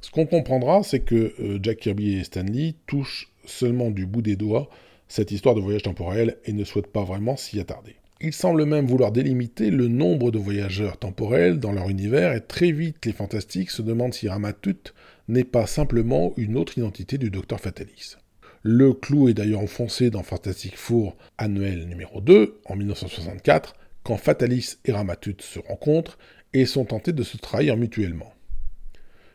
[0.00, 4.36] Ce qu'on comprendra, c'est que euh, Jack Kirby et Stanley touchent seulement du bout des
[4.36, 4.68] doigts
[5.08, 7.96] cette histoire de voyage temporel et ne souhaitent pas vraiment s'y attarder.
[8.22, 12.72] Ils semblent même vouloir délimiter le nombre de voyageurs temporels dans leur univers et très
[12.72, 14.94] vite les fantastiques se demandent si Ramatut
[15.28, 18.16] n'est pas simplement une autre identité du docteur Fatalis.
[18.62, 24.76] Le clou est d'ailleurs enfoncé dans Fantastic Four annuel numéro 2 en 1964, quand Fatalis
[24.86, 26.16] et Ramatut se rencontrent
[26.54, 28.32] et sont tentés de se trahir mutuellement.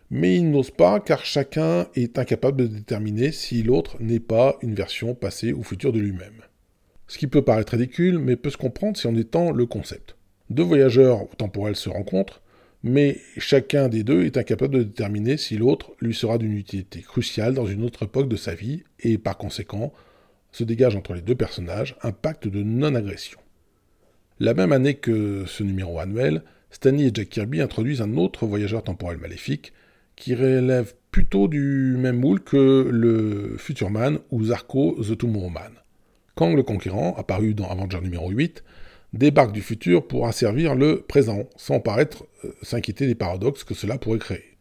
[0.10, 4.74] Mais ils n'osent pas car chacun est incapable de déterminer si l'autre n'est pas une
[4.74, 6.41] version passée ou future de lui-même.
[7.12, 10.16] Ce qui peut paraître ridicule, mais peut se comprendre si on étend le concept.
[10.50, 12.42] Deux voyageurs temporels se rencontrent,
[12.84, 17.54] mais chacun des deux est incapable de déterminer si l'autre lui sera d'une utilité cruciale
[17.54, 19.92] dans une autre époque de sa vie, et par conséquent,
[20.54, 23.40] se dégage entre les deux personnages un pacte de non-agression.
[24.40, 28.86] La même année que ce numéro annuel, Stanley et Jack Kirby introduisent un autre voyageur
[28.86, 29.74] temporel maléfique,
[30.16, 35.81] qui relève plutôt du même moule que le Futurman ou Zarko the Tomorrowman.
[36.42, 38.64] Kang le Conquérant, apparu dans Avenger numéro 8,
[39.14, 44.00] débarque du futur pour asservir le présent, sans paraître euh, s'inquiéter des paradoxes que cela
[44.00, 44.58] pourrait créer.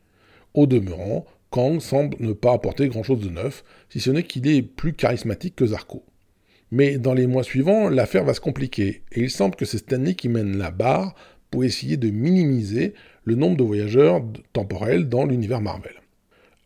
[0.53, 4.61] Au demeurant, Kang semble ne pas apporter grand-chose de neuf, si ce n'est qu'il est
[4.61, 6.05] plus charismatique que Zarko.
[6.71, 10.13] Mais dans les mois suivants, l'affaire va se compliquer, et il semble que c'est Stanley
[10.13, 11.15] qui mène la barre
[11.51, 12.93] pour essayer de minimiser
[13.25, 16.00] le nombre de voyageurs temporels dans l'univers Marvel.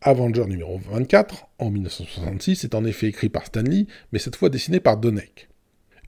[0.07, 4.79] Avenger numéro 24, en 1966, est en effet écrit par Stanley, mais cette fois dessiné
[4.79, 5.49] par Donek.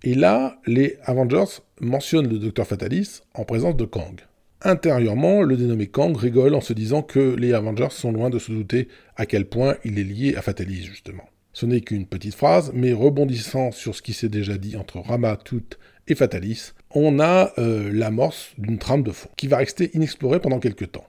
[0.04, 4.22] Et là, les Avengers mentionnent le Docteur Fatalis en présence de Kang.
[4.62, 8.52] Intérieurement, le dénommé Kang rigole en se disant que les Avengers sont loin de se
[8.52, 11.28] douter à quel point il est lié à Fatalis, justement.
[11.54, 15.38] Ce n'est qu'une petite phrase, mais rebondissant sur ce qui s'est déjà dit entre Rama,
[15.44, 20.40] Tut et Fatalis, on a euh, l'amorce d'une trame de fond, qui va rester inexplorée
[20.40, 21.08] pendant quelques temps.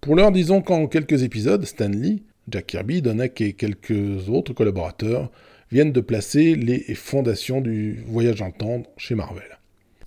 [0.00, 5.30] Pour l'heure, disons qu'en quelques épisodes, Stan Lee, Jack Kirby, Donnack et quelques autres collaborateurs
[5.70, 9.58] viennent de placer les fondations du voyage dans le temps chez Marvel.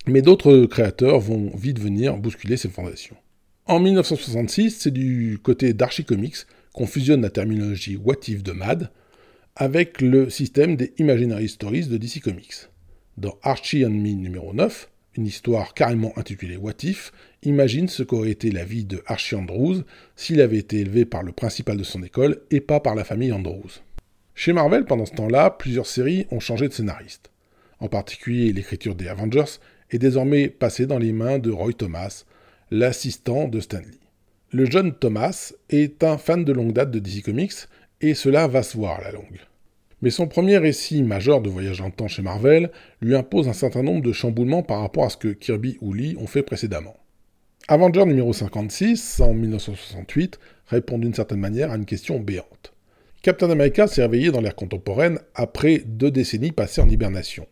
[0.06, 3.16] Mais d'autres créateurs vont vite venir bousculer ces fondations.
[3.66, 8.90] En 1966, c'est du côté d'Archie Comics qu'on fusionne la terminologie What If de MAD
[9.54, 12.68] avec le système des Imaginary Stories de DC Comics.
[13.18, 18.30] Dans Archie and Me numéro 9, une histoire carrément intitulée What If, imagine ce qu'aurait
[18.30, 19.82] été la vie de Archie Andrews
[20.16, 23.32] s'il avait été élevé par le principal de son école et pas par la famille
[23.32, 23.70] Andrews.
[24.34, 27.30] Chez Marvel, pendant ce temps-là, plusieurs séries ont changé de scénariste.
[27.80, 29.58] En particulier, l'écriture des Avengers
[29.90, 32.24] est désormais passée dans les mains de Roy Thomas,
[32.70, 33.98] l'assistant de Stanley.
[34.50, 37.52] Le jeune Thomas est un fan de longue date de DC Comics,
[38.00, 39.40] et cela va se voir à la longue.
[40.02, 43.84] Mais son premier récit majeur de voyage en temps chez Marvel lui impose un certain
[43.84, 46.96] nombre de chamboulements par rapport à ce que Kirby ou Lee ont fait précédemment.
[47.68, 52.72] Avenger numéro 56, en 1968, répond d'une certaine manière à une question béante.
[53.22, 57.46] Captain America s'est réveillé dans l'ère contemporaine après deux décennies passées en hibernation.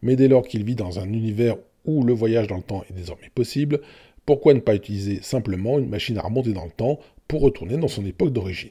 [0.00, 2.92] Mais dès lors qu'il vit dans un univers où le voyage dans le temps est
[2.92, 3.80] désormais possible,
[4.24, 7.88] pourquoi ne pas utiliser simplement une machine à remonter dans le temps pour retourner dans
[7.88, 8.70] son époque d'origine?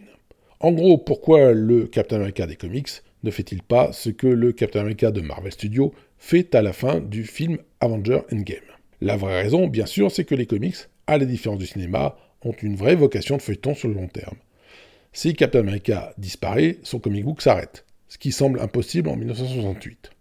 [0.62, 4.82] En gros, pourquoi le Captain America des comics ne fait-il pas ce que le Captain
[4.82, 8.60] America de Marvel Studios fait à la fin du film Avenger Endgame?
[9.02, 10.76] La vraie raison, bien sûr, c'est que les comics,
[11.08, 14.38] à la différence du cinéma, ont une vraie vocation de feuilleton sur le long terme.
[15.14, 20.12] Si Captain America disparaît, son comic book s'arrête, ce qui semble impossible en 1968.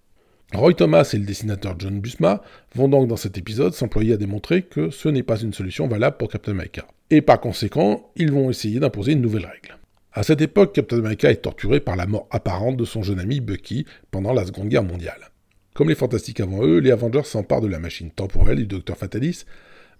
[0.55, 2.41] Roy Thomas et le dessinateur John Busma
[2.75, 6.17] vont donc dans cet épisode s'employer à démontrer que ce n'est pas une solution valable
[6.17, 6.87] pour Captain America.
[7.11, 9.77] Et par conséquent, ils vont essayer d'imposer une nouvelle règle.
[10.17, 13.41] À cette époque, Captain America est torturé par la mort apparente de son jeune ami
[13.41, 15.31] Bucky pendant la Seconde Guerre mondiale.
[15.75, 19.45] Comme les Fantastiques avant eux, les Avengers s'emparent de la machine temporelle du Docteur Fatalis,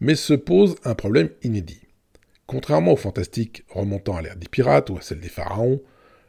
[0.01, 1.83] mais se pose un problème inédit.
[2.47, 5.83] Contrairement aux fantastiques remontant à l'ère des pirates ou à celle des pharaons,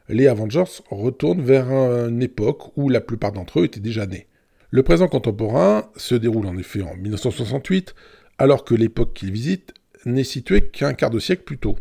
[0.09, 4.27] les Avengers retournent vers une époque où la plupart d'entre eux étaient déjà nés.
[4.69, 7.95] Le présent contemporain se déroule en effet en 1968,
[8.37, 9.73] alors que l'époque qu'ils visitent
[10.05, 11.77] n'est située qu'un quart de siècle plus tôt.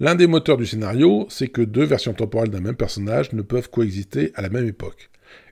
[0.00, 3.68] L'un des moteurs du scénario, c'est que deux versions temporelles d'un même personnage ne peuvent
[3.68, 5.10] coexister à la même époque.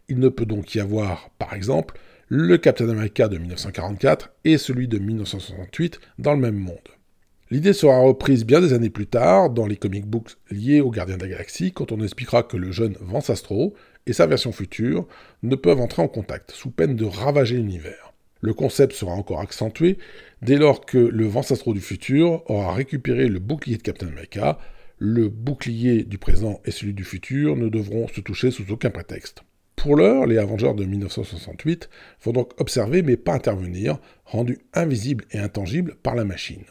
[0.08, 4.86] Il ne peut donc y avoir, par exemple, le Captain America de 1944 et celui
[4.86, 6.78] de 1968 dans le même monde.
[7.50, 11.16] L'idée sera reprise bien des années plus tard dans les comic books liés aux Gardiens
[11.16, 13.74] de la Galaxie quand on expliquera que le jeune Vance Astro
[14.06, 15.08] et sa version future
[15.42, 18.12] ne peuvent entrer en contact, sous peine de ravager l'univers.
[18.40, 19.98] Le concept sera encore accentué
[20.42, 24.58] dès lors que le Vance Astro du futur aura récupéré le bouclier de Captain America,
[24.98, 29.42] le bouclier du présent et celui du futur ne devront se toucher sous aucun prétexte.
[29.76, 31.88] Pour l'heure, les Avengers de 1968
[32.22, 36.64] vont donc observer mais pas intervenir, rendus invisibles et intangibles par la machine.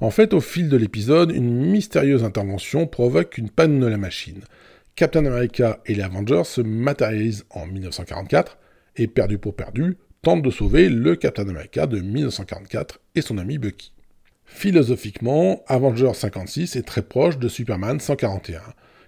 [0.00, 4.40] En fait, au fil de l'épisode, une mystérieuse intervention provoque une panne de la machine.
[4.96, 8.58] Captain America et les Avengers se matérialisent en 1944
[8.96, 13.58] et, perdu pour perdu, tentent de sauver le Captain America de 1944 et son ami
[13.58, 13.92] Bucky.
[14.44, 18.60] Philosophiquement, Avengers 56 est très proche de Superman 141,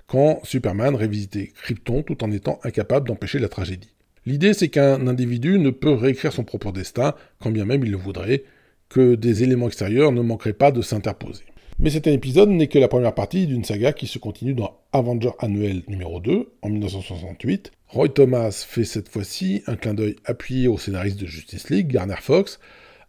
[0.06, 3.92] quand Superman révisitait Krypton tout en étant incapable d'empêcher la tragédie.
[4.24, 7.96] L'idée, c'est qu'un individu ne peut réécrire son propre destin, quand bien même il le
[7.96, 8.44] voudrait,
[8.88, 11.44] que des éléments extérieurs ne manqueraient pas de s'interposer.
[11.82, 15.32] Mais cet épisode n'est que la première partie d'une saga qui se continue dans Avenger
[15.40, 17.72] Annuel numéro 2 en 1968.
[17.88, 22.14] Roy Thomas fait cette fois-ci un clin d'œil appuyé au scénariste de Justice League, Garner
[22.20, 22.60] Fox,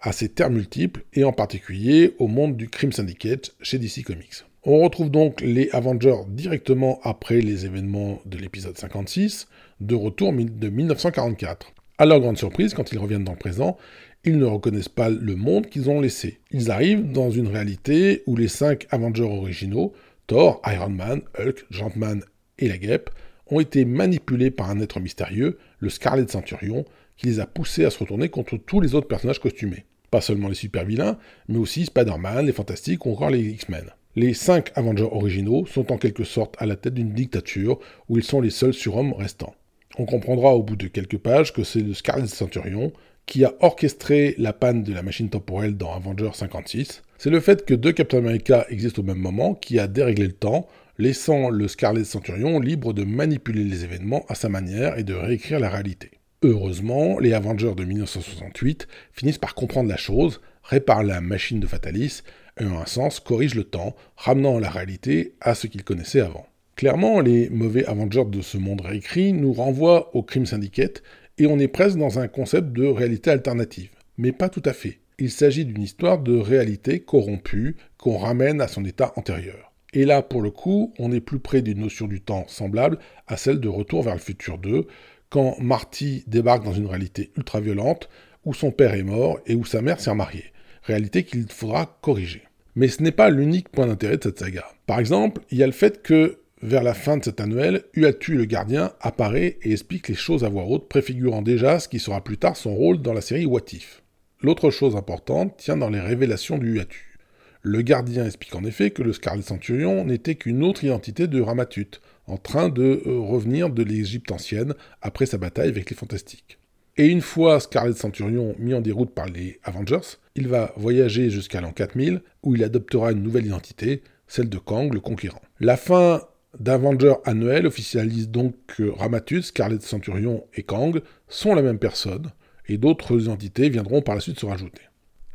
[0.02, 4.44] à ses terres multiples et en particulier au monde du Crime Syndicate chez DC Comics.
[4.64, 9.50] On retrouve donc les Avengers directement après les événements de l'épisode 56,
[9.82, 11.74] de retour de 1944.
[12.00, 13.78] À leur grande surprise, quand ils reviennent dans le présent,
[14.26, 16.40] ils ne reconnaissent pas le monde qu'ils ont laissé.
[16.52, 19.94] Ils arrivent dans une réalité où les cinq Avengers originaux,
[20.28, 22.24] Thor, Iron Man, Hulk, Gentman
[22.58, 23.10] et la Guêpe,
[23.48, 26.86] ont été manipulés par un être mystérieux, le Scarlet Centurion,
[27.18, 29.86] qui les a poussés à se retourner contre tous les autres personnages costumés.
[30.10, 31.18] Pas seulement les super-vilains,
[31.50, 33.92] mais aussi Spider-Man, les Fantastiques ou encore les X-Men.
[34.16, 38.24] Les cinq Avengers originaux sont en quelque sorte à la tête d'une dictature où ils
[38.24, 39.56] sont les seuls surhommes restants.
[39.98, 42.94] On comprendra au bout de quelques pages que c'est le Scarlet Centurion
[43.26, 47.04] qui a orchestré la panne de la machine temporelle dans Avengers 56.
[47.18, 50.34] C'est le fait que deux Captain America existent au même moment qui a déréglé le
[50.34, 55.14] temps, laissant le Scarlet Centurion libre de manipuler les événements à sa manière et de
[55.14, 56.12] réécrire la réalité.
[56.44, 62.22] Heureusement, les Avengers de 1968 finissent par comprendre la chose, réparent la machine de Fatalis
[62.60, 66.46] et en un sens corrigent le temps, ramenant la réalité à ce qu'ils connaissaient avant.
[66.76, 71.04] Clairement, les mauvais Avengers de ce monde réécrit nous renvoient au Crime Syndicate
[71.38, 73.90] et on est presque dans un concept de réalité alternative.
[74.18, 75.00] Mais pas tout à fait.
[75.20, 79.72] Il s'agit d'une histoire de réalité corrompue qu'on ramène à son état antérieur.
[79.94, 83.38] Et là, pour le coup, on est plus près d'une notion du temps semblable à
[83.38, 84.88] celle de Retour vers le futur 2,
[85.30, 88.10] quand Marty débarque dans une réalité ultra violente,
[88.46, 90.52] où son père est mort et où sa mère s'est remariée.
[90.84, 92.44] Réalité qu'il faudra corriger.
[92.76, 94.66] Mais ce n'est pas l'unique point d'intérêt de cette saga.
[94.88, 98.36] Par exemple, il y a le fait que, vers la fin de cet annuel, Uatu
[98.36, 102.24] le gardien apparaît et explique les choses à voix haute, préfigurant déjà ce qui sera
[102.24, 104.02] plus tard son rôle dans la série What If.
[104.42, 107.20] L'autre chose importante tient dans les révélations du Uatu.
[107.62, 112.00] Le gardien explique en effet que le Scarlet Centurion n'était qu'une autre identité de Ramatut,
[112.28, 116.60] en train de euh, revenir de l'Égypte ancienne après sa bataille avec les Fantastiques.
[116.96, 121.60] Et une fois Scarlet Centurion mis en déroute par les Avengers, il va voyager jusqu'à
[121.60, 125.42] l'an 4000, où il adoptera une nouvelle identité, celle de Kang, le conquérant.
[125.60, 126.22] La fin
[126.60, 132.32] d'Avenger annuel officialise donc que Ramatus, Scarlet Centurion et Kang sont la même personne,
[132.68, 134.84] et d'autres identités viendront par la suite se rajouter.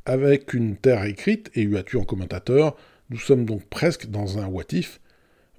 [0.07, 2.77] Avec une Terre écrite et Uatu en commentateur,
[3.11, 5.01] nous sommes donc presque dans un what if,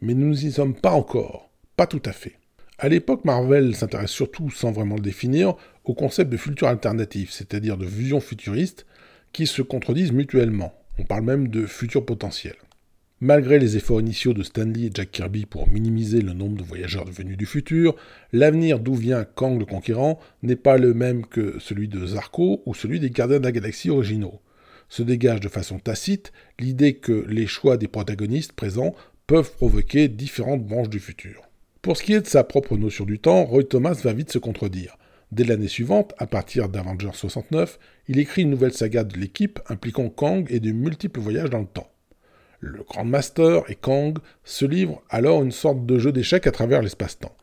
[0.02, 2.36] mais nous n'y sommes pas encore, pas tout à fait.
[2.78, 7.78] À l'époque, Marvel s'intéresse surtout, sans vraiment le définir, au concept de futur alternatif, c'est-à-dire
[7.78, 8.86] de visions futuristes
[9.34, 10.74] qui se contredisent mutuellement.
[10.98, 12.56] On parle même de futur potentiel.
[13.22, 17.04] Malgré les efforts initiaux de Stanley et Jack Kirby pour minimiser le nombre de voyageurs
[17.04, 17.98] venus du futur,
[18.32, 22.74] l'avenir d'où vient Kang le Conquérant n'est pas le même que celui de Zarko ou
[22.74, 24.40] celui des Gardiens de la Galaxie originaux.
[24.88, 28.96] Se dégage de façon tacite l'idée que les choix des protagonistes présents
[29.28, 31.42] peuvent provoquer différentes branches du futur.
[31.82, 34.40] Pour ce qui est de sa propre notion du temps, Roy Thomas va vite se
[34.40, 34.98] contredire.
[35.34, 40.08] Dès l'année suivante, à partir d'Avengers 69, il écrit une nouvelle saga de l'équipe impliquant
[40.08, 41.92] Kang et de multiples voyages dans le temps.
[42.62, 46.82] Le Grand Master et Kang se livrent alors une sorte de jeu d'échecs à travers
[46.82, 47.36] l'espace-temps.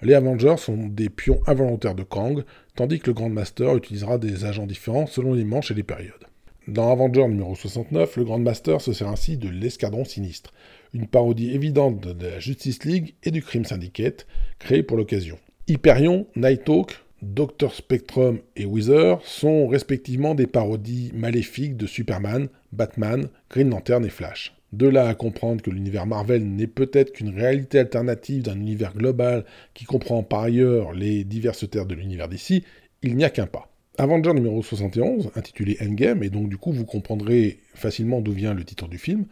[0.00, 2.42] Les Avengers sont des pions involontaires de Kang,
[2.74, 6.26] tandis que le Grand Master utilisera des agents différents selon les manches et les périodes.
[6.68, 10.54] Dans Avenger numéro 69, le Grand Master se sert ainsi de l'escadron sinistre,
[10.94, 14.26] une parodie évidente de la Justice League et du Crime Syndicate,
[14.58, 15.38] créé pour l'occasion.
[15.68, 23.68] Hyperion, Nighthawk, Doctor Spectrum et Wither sont respectivement des parodies maléfiques de Superman, Batman, Green
[23.68, 24.54] Lantern et Flash.
[24.72, 29.44] De là à comprendre que l'univers Marvel n'est peut-être qu'une réalité alternative d'un univers global
[29.74, 32.64] qui comprend par ailleurs les diverses terres de l'univers d'ici,
[33.02, 33.68] il n'y a qu'un pas.
[33.98, 38.64] Avenger numéro 71, intitulé Endgame, et donc du coup vous comprendrez facilement d'où vient le
[38.64, 39.26] titre du film,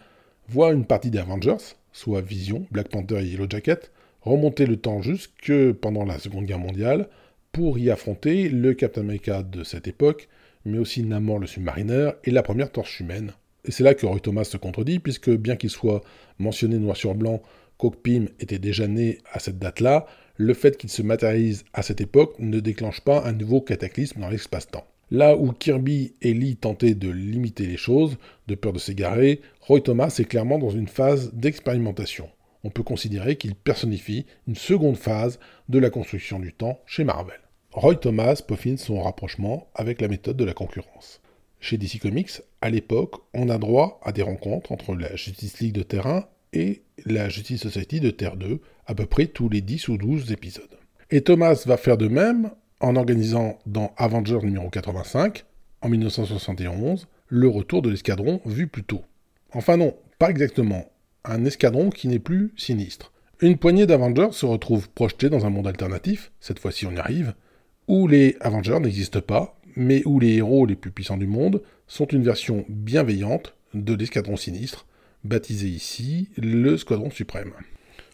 [0.48, 1.56] voit une partie des Avengers,
[1.92, 6.58] soit Vision, Black Panther et Yellow Jacket, remonter le temps jusque pendant la Seconde Guerre
[6.58, 7.08] mondiale
[7.52, 10.28] pour y affronter le Captain America de cette époque,
[10.66, 13.32] mais aussi Namor le submariner et la première torche humaine.
[13.64, 16.02] Et c'est là que Roy Thomas se contredit, puisque bien qu'il soit
[16.38, 17.42] mentionné noir sur blanc
[17.78, 22.34] qu'Okpim était déjà né à cette date-là, le fait qu'il se matérialise à cette époque
[22.38, 24.86] ne déclenche pas un nouveau cataclysme dans l'espace-temps.
[25.10, 29.80] Là où Kirby et Lee tentaient de limiter les choses, de peur de s'égarer, Roy
[29.80, 32.28] Thomas est clairement dans une phase d'expérimentation.
[32.62, 37.40] On peut considérer qu'il personnifie une seconde phase de la construction du temps chez Marvel.
[37.72, 41.20] Roy Thomas peaufine son rapprochement avec la méthode de la concurrence.
[41.60, 45.74] Chez DC Comics, à l'époque, on a droit à des rencontres entre la Justice League
[45.74, 49.88] de terrain et la Justice Society de Terre 2, à peu près tous les 10
[49.88, 50.78] ou 12 épisodes.
[51.10, 52.50] Et Thomas va faire de même
[52.80, 55.44] en organisant dans Avenger numéro 85,
[55.82, 59.02] en 1971, le retour de l'escadron vu plus tôt.
[59.52, 60.90] Enfin non, pas exactement.
[61.24, 63.12] Un escadron qui n'est plus sinistre.
[63.40, 67.34] Une poignée d'Avengers se retrouve projetés dans un monde alternatif, cette fois-ci on y arrive,
[67.86, 72.06] où les Avengers n'existent pas, mais où les héros les plus puissants du monde sont
[72.06, 74.86] une version bienveillante de l'escadron sinistre,
[75.24, 77.52] baptisé ici le Squadron Suprême.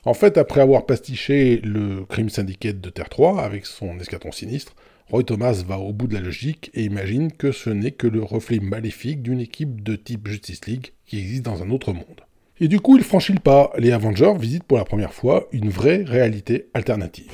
[0.04, 4.76] En fait, après avoir pastiché le Crime Syndicate de Terre 3 avec son escadron sinistre,
[5.10, 8.22] Roy Thomas va au bout de la logique et imagine que ce n'est que le
[8.22, 12.22] reflet maléfique d'une équipe de type Justice League qui existe dans un autre monde.
[12.58, 13.72] Et du coup, il franchit le pas.
[13.78, 17.30] Les Avengers visitent pour la première fois une vraie réalité alternative.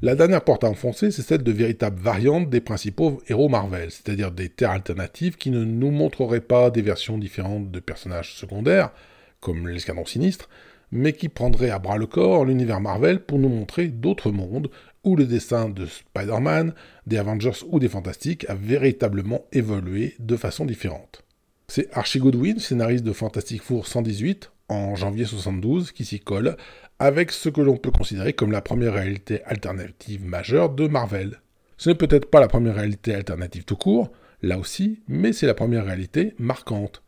[0.00, 4.30] La dernière porte à enfoncer, c'est celle de véritables variantes des principaux héros Marvel, c'est-à-dire
[4.30, 8.92] des terres alternatives qui ne nous montreraient pas des versions différentes de personnages secondaires,
[9.40, 10.48] comme l'escadron sinistre,
[10.92, 14.70] mais qui prendraient à bras le corps l'univers Marvel pour nous montrer d'autres mondes
[15.02, 16.74] où le dessin de Spider-Man,
[17.08, 21.24] des Avengers ou des Fantastiques a véritablement évolué de façon différente.
[21.66, 26.56] C'est Archie Goodwin, scénariste de Fantastic Four 118, en janvier 72, qui s'y colle,
[26.98, 31.40] avec ce que l'on peut considérer comme la première réalité alternative majeure de Marvel.
[31.76, 34.10] Ce n'est peut-être pas la première réalité alternative tout court,
[34.42, 37.02] là aussi, mais c'est la première réalité marquante.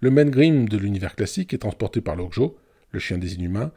[0.00, 2.56] Le Man Grimm de l'univers classique est transporté par Lockjaw,
[2.90, 3.70] le chien des Inhumains,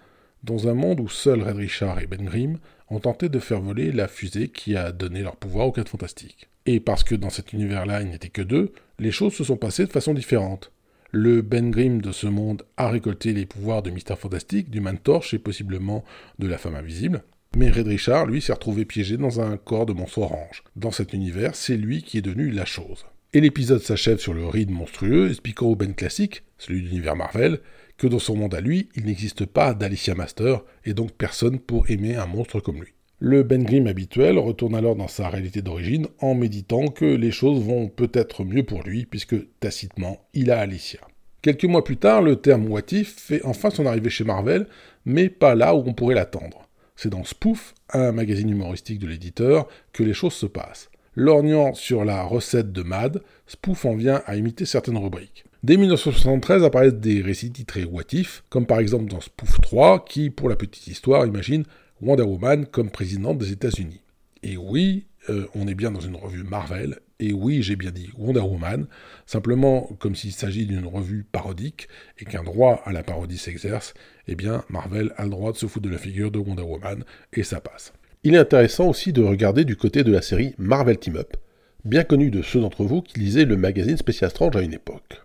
[0.43, 2.57] dans un monde où seuls Red Richard et Ben Grimm
[2.89, 6.49] ont tenté de faire voler la fusée qui a donné leur pouvoir aux 4 fantastiques.
[6.65, 9.85] Et parce que dans cet univers-là il n'était que deux, les choses se sont passées
[9.85, 10.71] de façon différente.
[11.11, 15.33] Le Ben Grimm de ce monde a récolté les pouvoirs de Mister Fantastique, du Man-Torche
[15.33, 16.05] et possiblement
[16.37, 17.23] de la Femme Invisible.
[17.57, 20.63] Mais Red Richard, lui, s'est retrouvé piégé dans un corps de monstre orange.
[20.75, 23.07] Dans cet univers, c'est lui qui est devenu la chose.
[23.33, 27.59] Et l'épisode s'achève sur le ride monstrueux, expliquant au Ben classique, celui de l'univers Marvel,
[27.97, 31.89] que dans son monde à lui, il n'existe pas d'Alicia Master, et donc personne pour
[31.89, 32.93] aimer un monstre comme lui.
[33.21, 37.61] Le Ben Grimm habituel retourne alors dans sa réalité d'origine en méditant que les choses
[37.61, 41.01] vont peut-être mieux pour lui puisque tacitement il a Alicia.
[41.41, 44.67] Quelques mois plus tard, le terme What fait enfin son arrivée chez Marvel,
[45.03, 46.69] mais pas là où on pourrait l'attendre.
[46.95, 50.89] C'est dans Spoof, un magazine humoristique de l'éditeur, que les choses se passent.
[51.13, 55.43] Lorgnant sur la recette de Mad, Spoof en vient à imiter certaines rubriques.
[55.61, 58.03] Dès 1973 apparaissent des récits titrés What
[58.49, 61.65] comme par exemple dans Spoof 3, qui, pour la petite histoire, imagine
[62.01, 64.01] Wonder Woman comme présidente des États-Unis.
[64.41, 68.09] Et oui, euh, on est bien dans une revue Marvel, et oui, j'ai bien dit
[68.17, 68.87] Wonder Woman,
[69.25, 73.93] simplement comme s'il s'agit d'une revue parodique et qu'un droit à la parodie s'exerce,
[74.27, 77.03] eh bien Marvel a le droit de se foutre de la figure de Wonder Woman,
[77.33, 77.91] et ça passe.
[78.23, 81.35] Il est intéressant aussi de regarder du côté de la série Marvel Team Up,
[81.83, 85.21] bien connue de ceux d'entre vous qui lisaient le magazine Special Strange à une époque.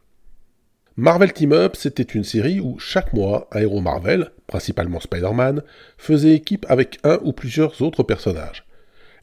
[0.97, 5.63] Marvel Team Up, c'était une série où chaque mois, un héros Marvel, principalement Spider-Man,
[5.99, 8.65] faisait équipe avec un ou plusieurs autres personnages.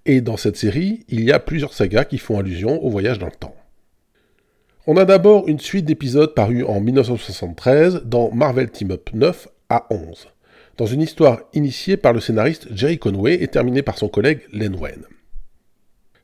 [0.06, 3.28] Et dans cette série, il y a plusieurs sagas qui font allusion au voyage dans
[3.28, 3.56] le temps.
[4.86, 9.88] On a d'abord une suite d'épisodes parus en 1973 dans Marvel Team Up 9 à
[9.92, 10.28] 11,
[10.76, 14.76] dans une histoire initiée par le scénariste Jerry Conway et terminée par son collègue Len
[14.76, 15.04] Wein.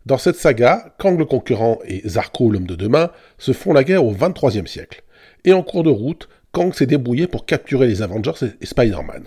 [0.05, 4.03] Dans cette saga, Kang le Conquérant et Zarko l'Homme de Demain se font la guerre
[4.03, 5.03] au XXIIIe siècle
[5.47, 9.23] et en cours de route, Kang s'est débrouillé pour capturer les Avengers et Spider-Man.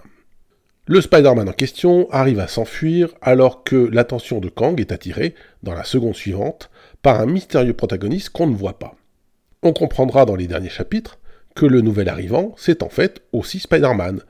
[0.86, 5.72] Le Spider-Man en question arrive à s'enfuir alors que l'attention de Kang est attirée, dans
[5.72, 8.96] la seconde suivante, par un mystérieux protagoniste qu'on ne voit pas.
[9.62, 11.18] On comprendra dans les derniers chapitres
[11.54, 14.20] que le nouvel arrivant, c'est en fait aussi Spider-Man,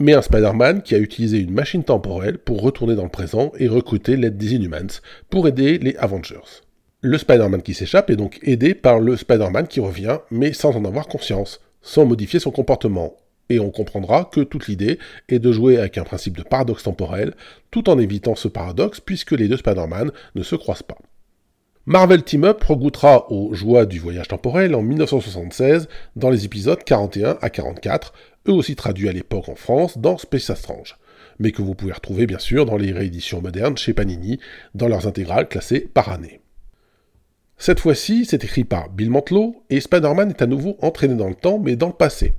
[0.00, 3.68] mais un Spider-Man qui a utilisé une machine temporelle pour retourner dans le présent et
[3.68, 6.64] recruter l'aide des Inhumans pour aider les Avengers.
[7.00, 10.84] Le Spider-Man qui s'échappe est donc aidé par le Spider-Man qui revient, mais sans en
[10.84, 13.14] avoir conscience, sans modifier son comportement.
[13.50, 17.34] Et on comprendra que toute l'idée est de jouer avec un principe de paradoxe temporel,
[17.70, 20.98] tout en évitant ce paradoxe puisque les deux Spider-Man ne se croisent pas.
[21.86, 27.38] Marvel Team Up regoutera aux joies du voyage temporel en 1976 dans les épisodes 41
[27.40, 28.12] à 44,
[28.48, 30.96] eux aussi traduits à l'époque en France dans Space Strange,
[31.38, 34.40] mais que vous pouvez retrouver bien sûr dans les rééditions modernes chez Panini,
[34.74, 36.40] dans leurs intégrales classées par année.
[37.60, 41.34] Cette fois-ci, c'est écrit par Bill Mantlo, et Spider-Man est à nouveau entraîné dans le
[41.34, 42.32] temps, mais dans le passé.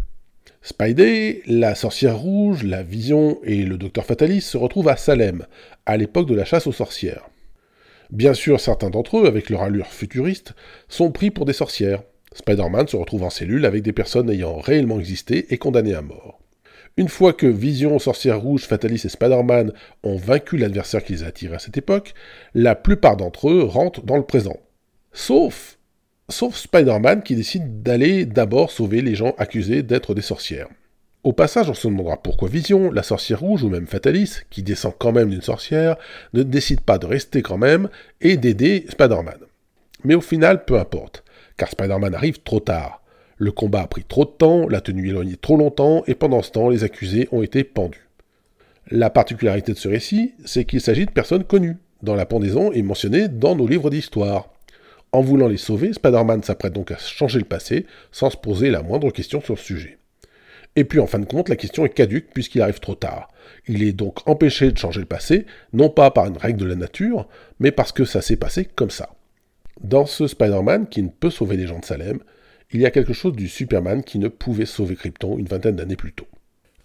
[0.62, 5.46] Spidey, la sorcière rouge, la vision et le docteur Fatalis se retrouvent à Salem,
[5.86, 7.30] à l'époque de la chasse aux sorcières.
[8.12, 10.54] Bien sûr, certains d'entre eux, avec leur allure futuriste,
[10.88, 12.04] sont pris pour des sorcières.
[12.34, 16.40] Spider-Man se retrouve en cellule avec des personnes ayant réellement existé et condamnées à mort.
[16.96, 21.28] Une fois que Vision, Sorcière Rouge, Fatalis et Spider-Man ont vaincu l'adversaire qui les a
[21.28, 22.14] attirés à cette époque,
[22.54, 24.58] la plupart d'entre eux rentrent dans le présent.
[25.12, 25.78] Sauf,
[26.30, 30.68] sauf Spider-Man qui décide d'aller d'abord sauver les gens accusés d'être des sorcières.
[31.24, 34.94] Au passage, on se demandera pourquoi Vision, la sorcière rouge ou même Fatalis, qui descend
[34.98, 35.98] quand même d'une sorcière,
[36.34, 37.90] ne décide pas de rester quand même
[38.22, 39.40] et d'aider Spider-Man.
[40.06, 41.26] Mais au final, peu importe,
[41.58, 43.04] car Spider-Man arrive trop tard.
[43.38, 46.52] Le combat a pris trop de temps, la tenue éloignée trop longtemps, et pendant ce
[46.52, 48.08] temps, les accusés ont été pendus.
[48.90, 52.82] La particularité de ce récit, c'est qu'il s'agit de personnes connues, dont la pendaison est
[52.82, 54.50] mentionnée dans nos livres d'histoire.
[55.12, 58.84] En voulant les sauver, Spider-Man s'apprête donc à changer le passé sans se poser la
[58.84, 59.98] moindre question sur le sujet.
[60.76, 63.30] Et puis en fin de compte, la question est caduque puisqu'il arrive trop tard.
[63.68, 66.76] Il est donc empêché de changer le passé, non pas par une règle de la
[66.76, 67.28] nature,
[67.60, 69.10] mais parce que ça s'est passé comme ça.
[69.82, 72.20] Dans ce Spider-Man qui ne peut sauver les gens de Salem,
[72.72, 75.96] il y a quelque chose du Superman qui ne pouvait sauver Krypton une vingtaine d'années
[75.96, 76.28] plus tôt.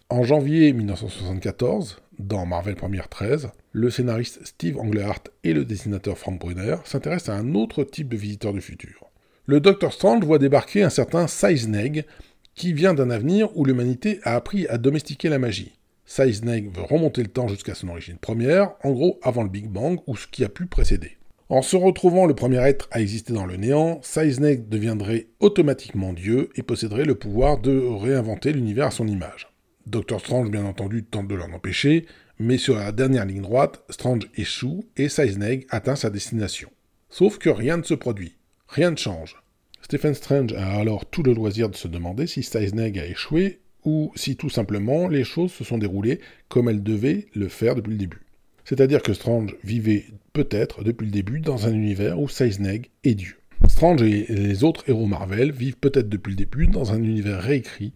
[0.09, 6.39] En janvier 1974, dans Marvel Première 13, le scénariste Steve Englehart et le dessinateur Frank
[6.39, 9.11] Brunner s'intéressent à un autre type de visiteur du futur.
[9.47, 12.07] Le Docteur Strange voit débarquer un certain Sizeneg,
[12.55, 15.73] qui vient d'un avenir où l'humanité a appris à domestiquer la magie.
[16.07, 19.99] Sizeneg veut remonter le temps jusqu'à son origine première, en gros avant le Big Bang
[20.07, 21.19] ou ce qui a pu précéder.
[21.49, 26.51] En se retrouvant le premier être à exister dans le néant, Sizeneg deviendrait automatiquement Dieu
[26.55, 29.49] et posséderait le pouvoir de réinventer l'univers à son image.
[29.87, 32.07] Docteur Strange, bien entendu, tente de l'en empêcher,
[32.39, 36.71] mais sur la dernière ligne droite, Strange échoue et Sizeneg atteint sa destination.
[37.11, 38.37] Sauf que rien ne se produit,
[38.69, 39.37] rien ne change.
[39.83, 44.13] Stephen Strange a alors tout le loisir de se demander si Sizeneg a échoué ou
[44.17, 47.99] si tout simplement les choses se sont déroulées comme elles devaient le faire depuis le
[47.99, 48.23] début.
[48.65, 53.37] C'est-à-dire que Strange vivait peut-être depuis le début dans un univers où Sizeneg est Dieu.
[53.69, 57.93] Strange et les autres héros Marvel vivent peut-être depuis le début dans un univers réécrit.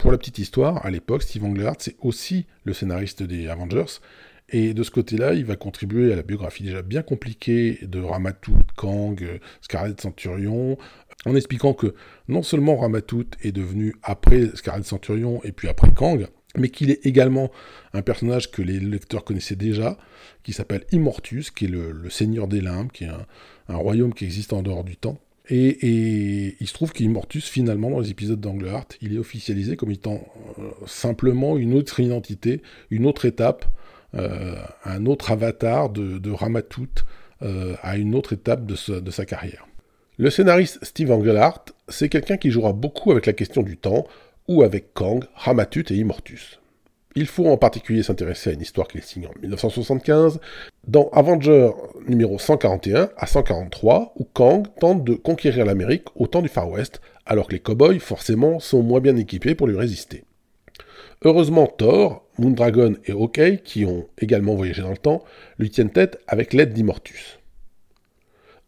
[0.00, 4.00] Pour la petite histoire, à l'époque, Steve Englehart, c'est aussi le scénariste des Avengers,
[4.48, 8.62] et de ce côté-là, il va contribuer à la biographie déjà bien compliquée de Ramatout,
[8.76, 9.22] Kang,
[9.60, 10.78] Scarlet Centurion,
[11.26, 11.94] en expliquant que
[12.28, 16.26] non seulement Ramatout est devenu après Scarlet Centurion et puis après Kang,
[16.56, 17.50] mais qu'il est également
[17.92, 19.98] un personnage que les lecteurs connaissaient déjà,
[20.42, 23.10] qui s'appelle Immortus, qui est le, seigneur des limbes, qui est
[23.68, 25.18] un, royaume qui existe en dehors du temps.
[25.48, 30.22] Et, il se trouve qu'Immortus, finalement, dans les épisodes d'Angleheart, il est officialisé comme étant
[30.58, 33.66] euh, simplement une autre identité, une autre étape,
[34.14, 36.88] euh, un autre avatar de, Ramatout
[37.42, 39.66] euh, à une autre étape de, de sa carrière.
[40.18, 44.06] Le scénariste Steve Englehart, c'est quelqu'un qui jouera beaucoup avec la question du temps,
[44.46, 46.59] ou avec Kang, Ramatut et Immortus.
[47.16, 50.38] Il faut en particulier s'intéresser à une histoire qu'il signe en 1975,
[50.86, 51.70] dans Avenger
[52.06, 57.00] numéro 141 à 143, où Kang tente de conquérir l'Amérique au temps du Far West,
[57.26, 60.22] alors que les cowboys, forcément, sont moins bien équipés pour lui résister.
[61.22, 65.24] Heureusement, Thor, Moondragon et Hawkeye, qui ont également voyagé dans le temps,
[65.58, 67.40] lui tiennent tête avec l'aide d'Immortus.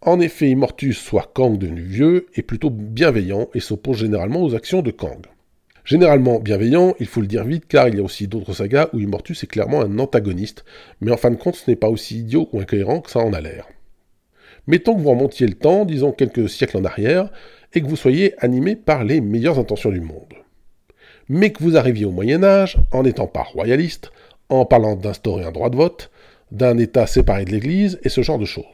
[0.01, 4.83] En effet, Immortus, soit Kang devenu vieux, est plutôt bienveillant et s'oppose généralement aux actions
[4.83, 5.27] de Kang.
[5.85, 9.01] Généralement bienveillant, il faut le dire vite car il y a aussi d'autres sagas où
[9.01, 10.65] Immortus est clairement un antagoniste,
[11.01, 13.33] mais en fin de compte ce n'est pas aussi idiot ou incohérent que ça en
[13.33, 13.67] a l'air.
[14.69, 17.31] Mettons que vous remontiez le temps, disons quelques siècles en arrière,
[17.75, 20.35] et que vous soyez animé par les meilleures intentions du monde.
[21.29, 24.13] Mais que vous arriviez au Moyen Âge, en n'étant pas royaliste,
[24.51, 26.11] en parlant d'instaurer un droit de vote,
[26.53, 28.65] d'un État séparé de l'Église, et ce genre de choses.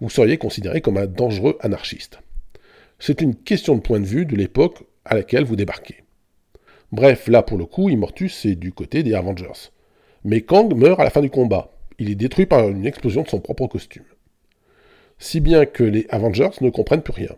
[0.00, 2.20] Vous seriez considéré comme un dangereux anarchiste.
[3.00, 6.04] C'est une question de point de vue de l'époque à laquelle vous débarquez.
[6.92, 9.70] Bref, là pour le coup, Immortus est du côté des Avengers.
[10.24, 11.72] Mais Kang meurt à la fin du combat.
[11.98, 14.04] Il est détruit par une explosion de son propre costume.
[15.18, 17.36] Si bien que les Avengers ne comprennent plus rien.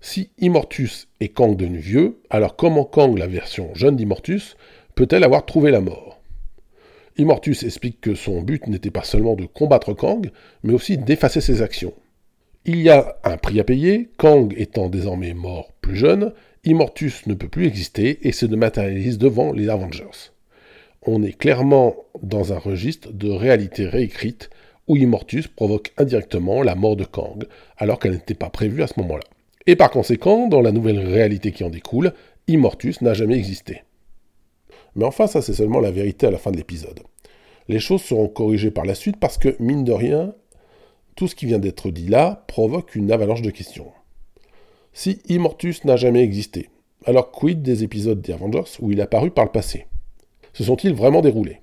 [0.00, 4.56] Si Immortus est Kang devenu vieux, alors comment Kang, la version jeune d'Immortus,
[4.94, 6.20] peut-elle avoir trouvé la mort?
[7.18, 10.30] Immortus explique que son but n'était pas seulement de combattre Kang,
[10.62, 11.94] mais aussi d'effacer ses actions.
[12.64, 16.32] Il y a un prix à payer, Kang étant désormais mort plus jeune,
[16.64, 20.30] Immortus ne peut plus exister et se matérialise devant les Avengers.
[21.04, 24.48] On est clairement dans un registre de réalité réécrite
[24.86, 27.46] où Immortus provoque indirectement la mort de Kang,
[27.78, 29.24] alors qu'elle n'était pas prévue à ce moment-là.
[29.66, 32.12] Et par conséquent, dans la nouvelle réalité qui en découle,
[32.46, 33.82] Immortus n'a jamais existé.
[34.94, 37.00] Mais enfin, ça c'est seulement la vérité à la fin de l'épisode.
[37.66, 40.32] Les choses seront corrigées par la suite parce que, mine de rien,
[41.16, 43.90] tout ce qui vient d'être dit là provoque une avalanche de questions.
[44.92, 46.68] Si Immortus n'a jamais existé,
[47.06, 49.86] alors quid des épisodes des Avengers où il est apparu par le passé?
[50.52, 51.60] Se sont-ils vraiment déroulés?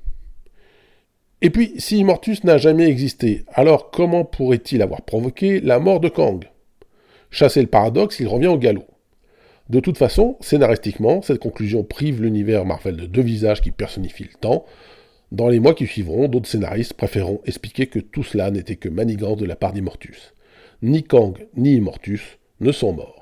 [1.42, 6.10] Et puis, si Immortus n'a jamais existé, alors comment pourrait-il avoir provoqué la mort de
[6.10, 6.44] Kang?
[7.32, 8.88] Chasser le paradoxe, il revient au galop.
[9.70, 14.40] De toute façon, scénaristiquement, cette conclusion prive l'univers Marvel de deux visages qui personnifient le
[14.40, 14.66] temps.
[15.32, 19.38] Dans les mois qui suivront, d'autres scénaristes préféreront expliquer que tout cela n'était que manigance
[19.38, 20.34] de la part d'Immortus.
[20.82, 23.19] Ni Kang ni Immortus ne sont morts.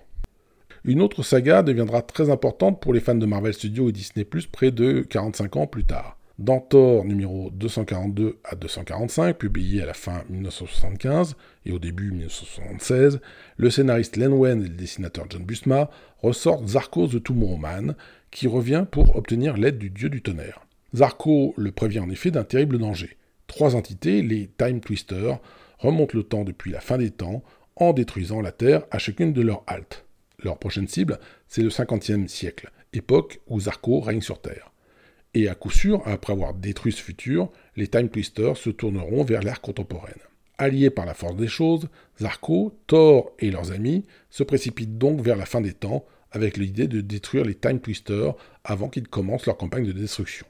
[0.86, 4.48] Une autre saga deviendra très importante pour les fans de Marvel Studios et Disney Plus
[4.48, 6.18] près de 45 ans plus tard.
[6.40, 13.20] Dans Thor numéro 242 à 245, publié à la fin 1975 et au début 1976,
[13.58, 15.90] le scénariste Len Wein et le dessinateur John Busma
[16.22, 17.96] ressortent Zarko the Tomorrowman,
[18.30, 20.62] qui revient pour obtenir l'aide du dieu du tonnerre.
[20.94, 23.18] Zarko le prévient en effet d'un terrible danger.
[23.48, 25.40] Trois entités, les Time Twisters,
[25.80, 27.44] remontent le temps depuis la fin des temps
[27.76, 30.07] en détruisant la Terre à chacune de leurs haltes.
[30.44, 34.72] Leur prochaine cible, c'est le 50e siècle, époque où Zarko règne sur Terre.
[35.34, 39.42] Et à coup sûr, après avoir détruit ce futur, les Time Twisters se tourneront vers
[39.42, 40.20] l'ère contemporaine.
[40.60, 45.38] Alliés par la force des choses, Zarko, Thor et leurs amis se précipitent donc vers
[45.38, 49.58] la fin des temps avec l'idée de détruire les Time Twisters avant qu'ils commencent leur
[49.58, 50.46] campagne de destruction.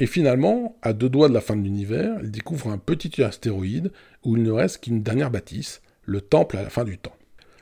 [0.00, 3.92] Et finalement, à deux doigts de la fin de l'univers, il découvre un petit astéroïde
[4.24, 7.16] où il ne reste qu'une dernière bâtisse, le temple à la fin du temps.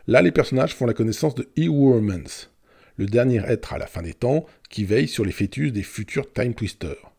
[0.07, 2.51] Là, les personnages font la connaissance de Ewormans,
[2.99, 6.31] le dernier être à la fin des temps qui veille sur les fœtus des futurs
[6.31, 7.11] Time Twisters.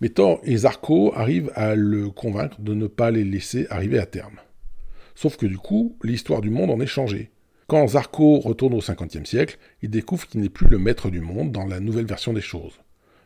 [0.00, 4.06] Mais Thor et Zarko arrivent à le convaincre de ne pas les laisser arriver à
[4.06, 4.36] terme.
[5.14, 7.30] Sauf que du coup, l'histoire du monde en est changée.
[7.66, 11.52] Quand Zarko retourne au 50e siècle, il découvre qu'il n'est plus le maître du monde
[11.52, 12.80] dans la nouvelle version des choses.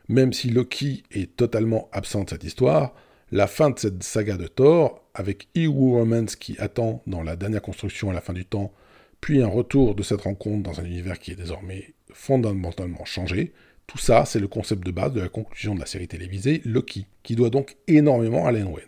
[0.09, 2.93] Même si Loki est totalement absent de cette histoire,
[3.31, 7.61] la fin de cette saga de Thor, avec Ewu Romance qui attend dans la dernière
[7.61, 8.73] construction à la fin du temps,
[9.21, 13.53] puis un retour de cette rencontre dans un univers qui est désormais fondamentalement changé,
[13.87, 17.07] tout ça, c'est le concept de base de la conclusion de la série télévisée Loki,
[17.23, 18.83] qui doit donc énormément à Len Wen.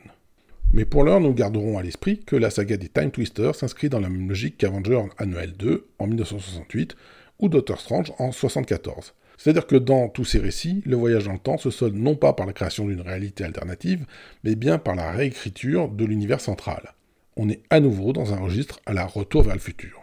[0.73, 3.99] Mais pour l'heure, nous garderons à l'esprit que la saga des Time Twisters s'inscrit dans
[3.99, 6.95] la même logique qu'Avengers Annuel 2 en 1968
[7.39, 9.13] ou Doctor Strange en 1974.
[9.37, 12.33] C'est-à-dire que dans tous ces récits, le voyage dans le temps se solde non pas
[12.33, 14.05] par la création d'une réalité alternative,
[14.43, 16.93] mais bien par la réécriture de l'univers central.
[17.37, 19.98] On est à nouveau dans un registre à la retour vers le futur.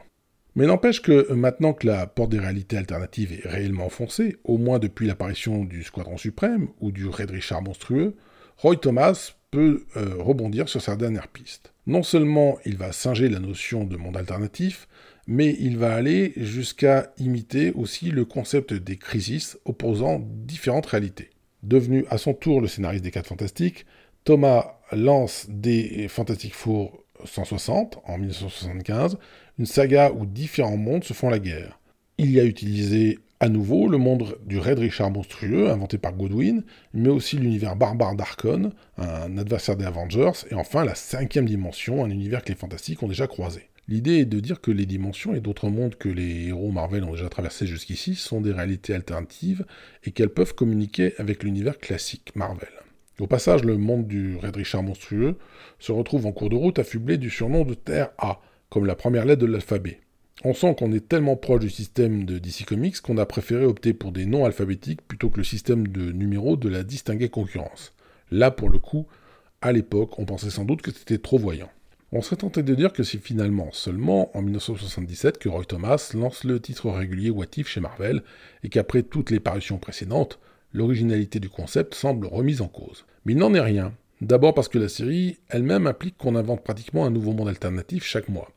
[0.56, 4.78] Mais n'empêche que maintenant que la porte des réalités alternatives est réellement enfoncée, au moins
[4.78, 8.16] depuis l'apparition du Squadron Suprême ou du Red Richard monstrueux,
[8.56, 11.74] Roy Thomas peut euh, rebondir sur sa dernière piste.
[11.86, 14.88] Non seulement il va singer la notion de monde alternatif,
[15.26, 21.30] mais il va aller jusqu'à imiter aussi le concept des crises opposant différentes réalités.
[21.64, 23.84] Devenu à son tour le scénariste des 4 Fantastiques,
[24.24, 29.18] Thomas lance des Fantastic Four 160 en 1975,
[29.58, 31.78] une saga où différents mondes se font la guerre.
[32.18, 36.62] Il y a utilisé à nouveau le monde du Red Richard monstrueux, inventé par Godwin,
[36.94, 42.10] mais aussi l'univers barbare d'Arkon, un adversaire des Avengers, et enfin la cinquième dimension, un
[42.10, 43.68] univers que les Fantastiques ont déjà croisé.
[43.88, 47.12] L'idée est de dire que les dimensions et d'autres mondes que les héros Marvel ont
[47.12, 49.64] déjà traversés jusqu'ici sont des réalités alternatives
[50.02, 52.68] et qu'elles peuvent communiquer avec l'univers classique Marvel.
[53.20, 55.38] Au passage, le monde du Red Richard monstrueux
[55.78, 58.40] se retrouve en cours de route affublé du surnom de Terre A,
[58.70, 60.00] comme la première lettre de l'alphabet.
[60.44, 63.94] On sent qu'on est tellement proche du système de DC Comics qu'on a préféré opter
[63.94, 67.94] pour des noms alphabétiques plutôt que le système de numéros de la distinguée concurrence.
[68.30, 69.06] Là, pour le coup,
[69.62, 71.70] à l'époque, on pensait sans doute que c'était trop voyant.
[72.12, 76.44] On serait tenté de dire que c'est finalement seulement en 1977 que Roy Thomas lance
[76.44, 78.22] le titre régulier What If chez Marvel,
[78.62, 80.38] et qu'après toutes les parutions précédentes,
[80.72, 83.06] l'originalité du concept semble remise en cause.
[83.24, 83.92] Mais il n'en est rien.
[84.20, 88.28] D'abord parce que la série elle-même implique qu'on invente pratiquement un nouveau monde alternatif chaque
[88.28, 88.50] mois.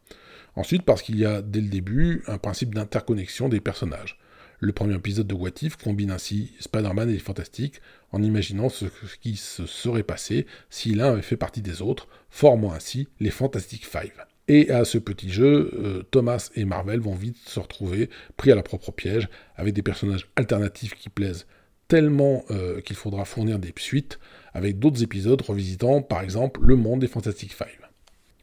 [0.56, 4.20] Ensuite parce qu'il y a dès le début un principe d'interconnexion des personnages.
[4.62, 7.82] Le premier épisode de What If combine ainsi Spider-Man et les Fantastiques
[8.12, 8.86] en imaginant ce
[9.22, 13.86] qui se serait passé si l'un avait fait partie des autres, formant ainsi les Fantastic
[13.86, 14.26] Five.
[14.50, 18.56] Et à ce petit jeu, euh, Thomas et Marvel vont vite se retrouver pris à
[18.56, 21.46] leur propre piège, avec des personnages alternatifs qui plaisent
[21.90, 24.20] tellement euh, qu'il faudra fournir des suites,
[24.54, 27.90] avec d'autres épisodes revisitant par exemple le monde des Fantastic Five.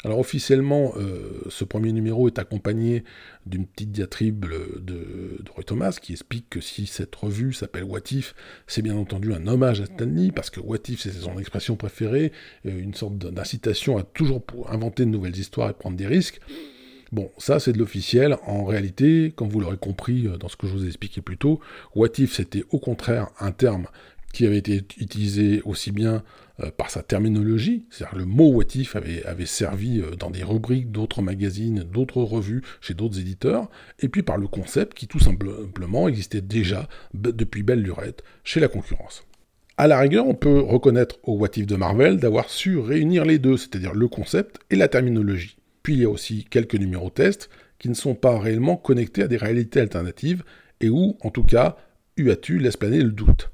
[0.05, 3.03] Alors officiellement, euh, ce premier numéro est accompagné
[3.47, 8.35] d'une petite diatribe de, Roy Thomas qui explique que si cette revue s'appelle What If,
[8.67, 12.33] c'est bien entendu un hommage à Stanley, parce que What If c'est son expression préférée,
[12.67, 16.41] euh, une sorte d'incitation à toujours inventer de nouvelles histoires et prendre des risques.
[17.13, 18.37] Bon, ça c'est de l'officiel.
[18.47, 21.39] En réalité, comme vous l'aurez compris euh, dans ce que je vous ai expliqué plus
[21.39, 21.61] tôt,
[21.95, 23.87] What If c'était au contraire un terme
[24.33, 26.23] qui avait été utilisé aussi bien
[26.61, 30.91] euh, par sa terminologie, c'est-à-dire le mot what if avait, servi euh, dans des rubriques
[30.91, 36.09] d'autres magazines, d'autres revues, chez d'autres éditeurs, et puis par le concept qui tout simplement
[36.09, 39.25] existait déjà depuis belle lurette chez la concurrence.
[39.79, 43.39] À la rigueur, on peut reconnaître au What If de Marvel d'avoir su réunir les
[43.39, 45.56] deux, c'est-à-dire le concept et la terminologie.
[45.87, 49.29] Puis il y a aussi quelques numéros tests qui ne sont pas réellement connectés à
[49.29, 50.43] des réalités alternatives
[50.81, 51.77] et où, en tout cas,
[52.17, 53.53] UATU laisse planer le doute.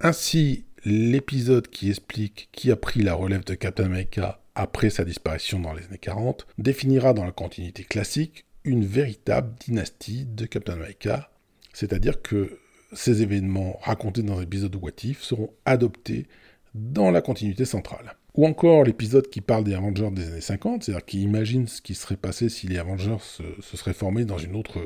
[0.00, 5.60] Ainsi, l'épisode qui explique qui a pris la relève de Captain America après sa disparition
[5.60, 11.30] dans les années 40 définira dans la continuité classique une véritable dynastie de Captain America,
[11.72, 12.58] c'est-à-dire que
[12.92, 16.26] ces événements racontés dans l'épisode de What If seront adoptés
[16.74, 18.16] dans la continuité centrale.
[18.34, 21.94] Ou encore l'épisode qui parle des Avengers des années 50, c'est-à-dire qui imagine ce qui
[21.94, 24.78] serait passé si les Avengers se, se seraient formés dans une autre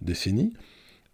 [0.00, 0.52] décennie,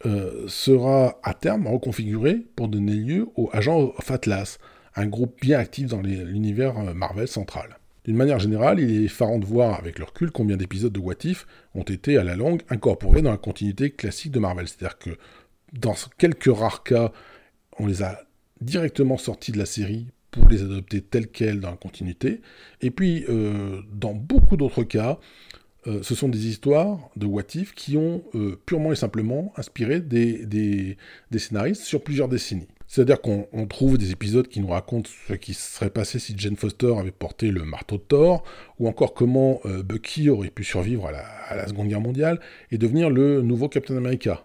[0.05, 4.59] euh, sera à terme reconfiguré pour donner lieu au Agent of Atlas,
[4.95, 7.79] un groupe bien actif dans l'univers euh, Marvel central.
[8.05, 11.25] D'une manière générale, il est effarant de voir avec le recul combien d'épisodes de What
[11.25, 14.69] If ont été à la longue incorporés dans la continuité classique de Marvel.
[14.69, 15.11] C'est-à-dire que
[15.73, 17.11] dans quelques rares cas,
[17.79, 18.21] on les a
[18.61, 20.09] directement sortis de la série
[20.51, 22.41] les adopter tels quels dans la continuité.
[22.83, 25.19] Et puis, euh, dans beaucoup d'autres cas,
[25.87, 30.97] euh, ce sont des histoires de What qui ont euh, purement et simplement inspiré des,
[31.37, 32.69] scénaristes sur plusieurs décennies.
[32.89, 36.95] C'est-à-dire qu'on trouve des épisodes qui nous racontent ce qui serait passé si Jane Foster
[36.99, 38.45] avait porté le marteau de Thor,
[38.79, 42.39] ou encore comment Bucky aurait pu survivre à la, Seconde Guerre mondiale
[42.71, 44.45] et devenir le nouveau Captain America.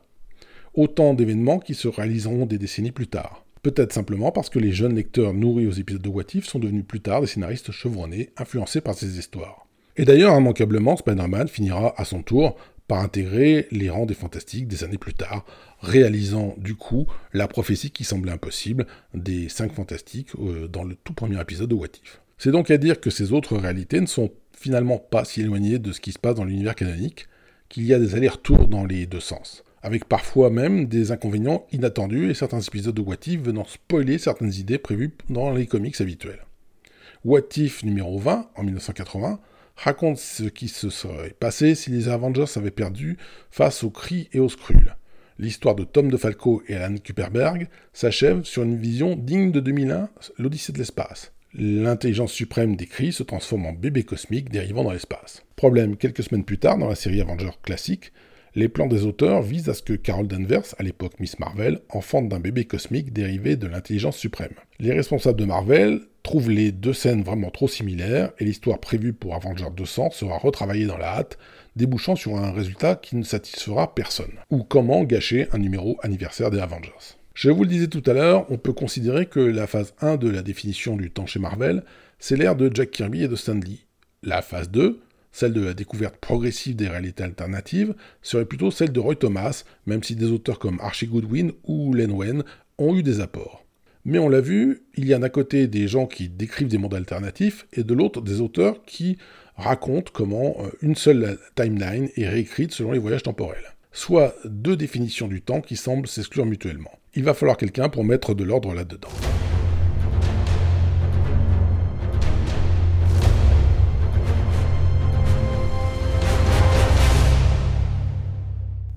[0.74, 3.46] Autant d'événements qui se réaliseront des décennies plus tard.
[3.62, 6.86] Peut-être simplement parce que les jeunes lecteurs nourris aux épisodes de What If sont devenus
[6.88, 9.68] plus tard des scénaristes chevronnés, influencés par ces histoires.
[9.98, 12.58] Et d'ailleurs, immanquablement, Spider-Man finira à son tour
[12.88, 15.46] par intégrer les rangs des fantastiques des années plus tard,
[15.80, 21.14] réalisant du coup la prophétie qui semblait impossible des cinq fantastiques euh, dans le tout
[21.14, 22.20] premier épisode de What If.
[22.38, 25.92] C'est donc à dire que ces autres réalités ne sont finalement pas si éloignées de
[25.92, 27.28] ce qui se passe dans l'univers canonique,
[27.70, 32.30] qu'il y a des allers-retours dans les deux sens, avec parfois même des inconvénients inattendus
[32.30, 36.46] et certains épisodes de What If venant spoiler certaines idées prévues dans les comics habituels.
[37.26, 39.40] What If numéro 20 en 1980
[39.76, 43.18] raconte ce qui se serait passé si les Avengers avaient perdu
[43.50, 44.96] face aux Kree et aux Skrull.
[45.40, 50.72] L'histoire de Tom DeFalco et Alan Kuperberg s'achève sur une vision digne de 2001, l'Odyssée
[50.72, 51.32] de l'espace.
[51.54, 55.44] L'intelligence suprême des Kree se transforme en bébé cosmique dérivant dans l'espace.
[55.56, 58.14] Problème, quelques semaines plus tard, dans la série Avengers classique,
[58.56, 62.28] les plans des auteurs visent à ce que Carol Danvers, à l'époque Miss Marvel, enfante
[62.28, 64.54] d'un bébé cosmique dérivé de l'intelligence suprême.
[64.80, 69.36] Les responsables de Marvel trouvent les deux scènes vraiment trop similaires et l'histoire prévue pour
[69.36, 71.38] Avengers 200 sera retravaillée dans la hâte,
[71.76, 74.34] débouchant sur un résultat qui ne satisfera personne.
[74.50, 76.92] Ou comment gâcher un numéro anniversaire des Avengers?
[77.34, 80.30] Je vous le disais tout à l'heure, on peut considérer que la phase 1 de
[80.30, 81.84] la définition du temps chez Marvel,
[82.20, 83.86] c'est l'ère de Jack Kirby et de Stan Lee.
[84.22, 85.00] La phase 2,
[85.32, 90.04] celle de la découverte progressive des réalités alternatives, serait plutôt celle de Roy Thomas, même
[90.04, 92.44] si des auteurs comme Archie Goodwin ou Len Wen
[92.78, 93.66] ont eu des apports.
[94.04, 96.96] Mais on l'a vu, il y a d'un côté des gens qui décrivent des mondes
[96.96, 99.18] alternatifs et de l'autre des auteurs qui
[99.56, 103.76] racontent comment euh, une seule timeline est réécrite selon les voyages temporels.
[103.92, 106.92] Soit deux définitions du temps qui semblent s'exclure mutuellement.
[107.14, 109.10] Il va falloir quelqu'un pour mettre de l'ordre là-dedans.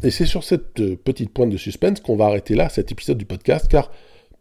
[0.05, 3.17] Et c'est sur cette euh, petite pointe de suspense qu'on va arrêter là cet épisode
[3.17, 3.91] du podcast, car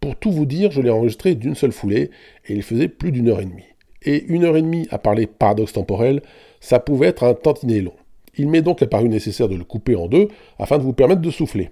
[0.02, 2.12] pour tout vous dire, je l'ai enregistré d'une seule foulée,
[2.50, 3.64] et il faisait plus d'une heure et demie.
[4.02, 6.22] Et une heure et demie à parler paradoxe temporel,
[6.60, 7.94] ça pouvait être un tantinet long.
[8.36, 10.28] Il m'est donc apparu nécessaire de le couper en deux,
[10.60, 11.70] afin de vous permettre de souffler.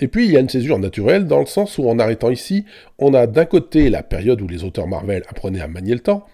[0.00, 2.64] Et puis il y a une césure naturelle, dans le sens où en arrêtant ici,
[3.00, 6.26] on a d'un côté la période où les auteurs Marvel apprenaient à manier le temps,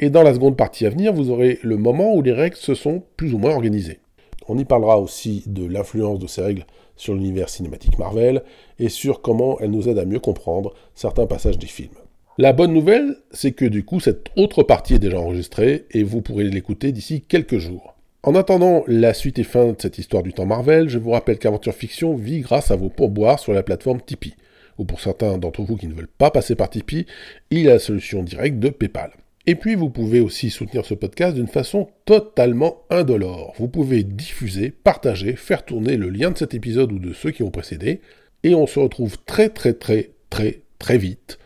[0.00, 2.74] et dans la seconde partie à venir, vous aurez le moment où les règles se
[2.74, 4.00] sont plus ou moins organisées.
[4.48, 6.66] On y parlera aussi de l'influence de ces règles
[6.96, 8.42] sur l'univers cinématique Marvel
[8.78, 11.94] et sur comment elles nous aident à mieux comprendre certains passages des films.
[12.36, 16.20] La bonne nouvelle, c'est que du coup, cette autre partie est déjà enregistrée et vous
[16.20, 17.94] pourrez l'écouter d'ici quelques jours.
[18.24, 21.38] En attendant la suite et fin de cette histoire du temps Marvel, je vous rappelle
[21.38, 24.34] qu'Aventure Fiction vit grâce à vos pourboires sur la plateforme Tipeee.
[24.78, 27.06] Ou pour certains d'entre vous qui ne veulent pas passer par Tipeee,
[27.50, 29.12] il y a la solution directe de PayPal.
[29.46, 33.54] Et puis vous pouvez aussi soutenir ce podcast d'une façon totalement indolore.
[33.58, 37.42] Vous pouvez diffuser, partager, faire tourner le lien de cet épisode ou de ceux qui
[37.42, 38.00] ont précédé.
[38.42, 41.38] Et on se retrouve très très très très très vite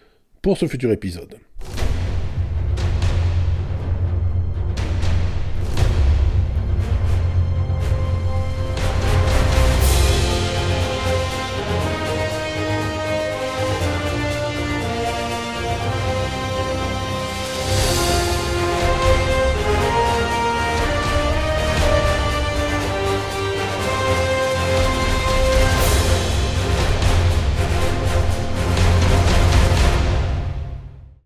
[0.43, 1.39] pour ce futur épisode.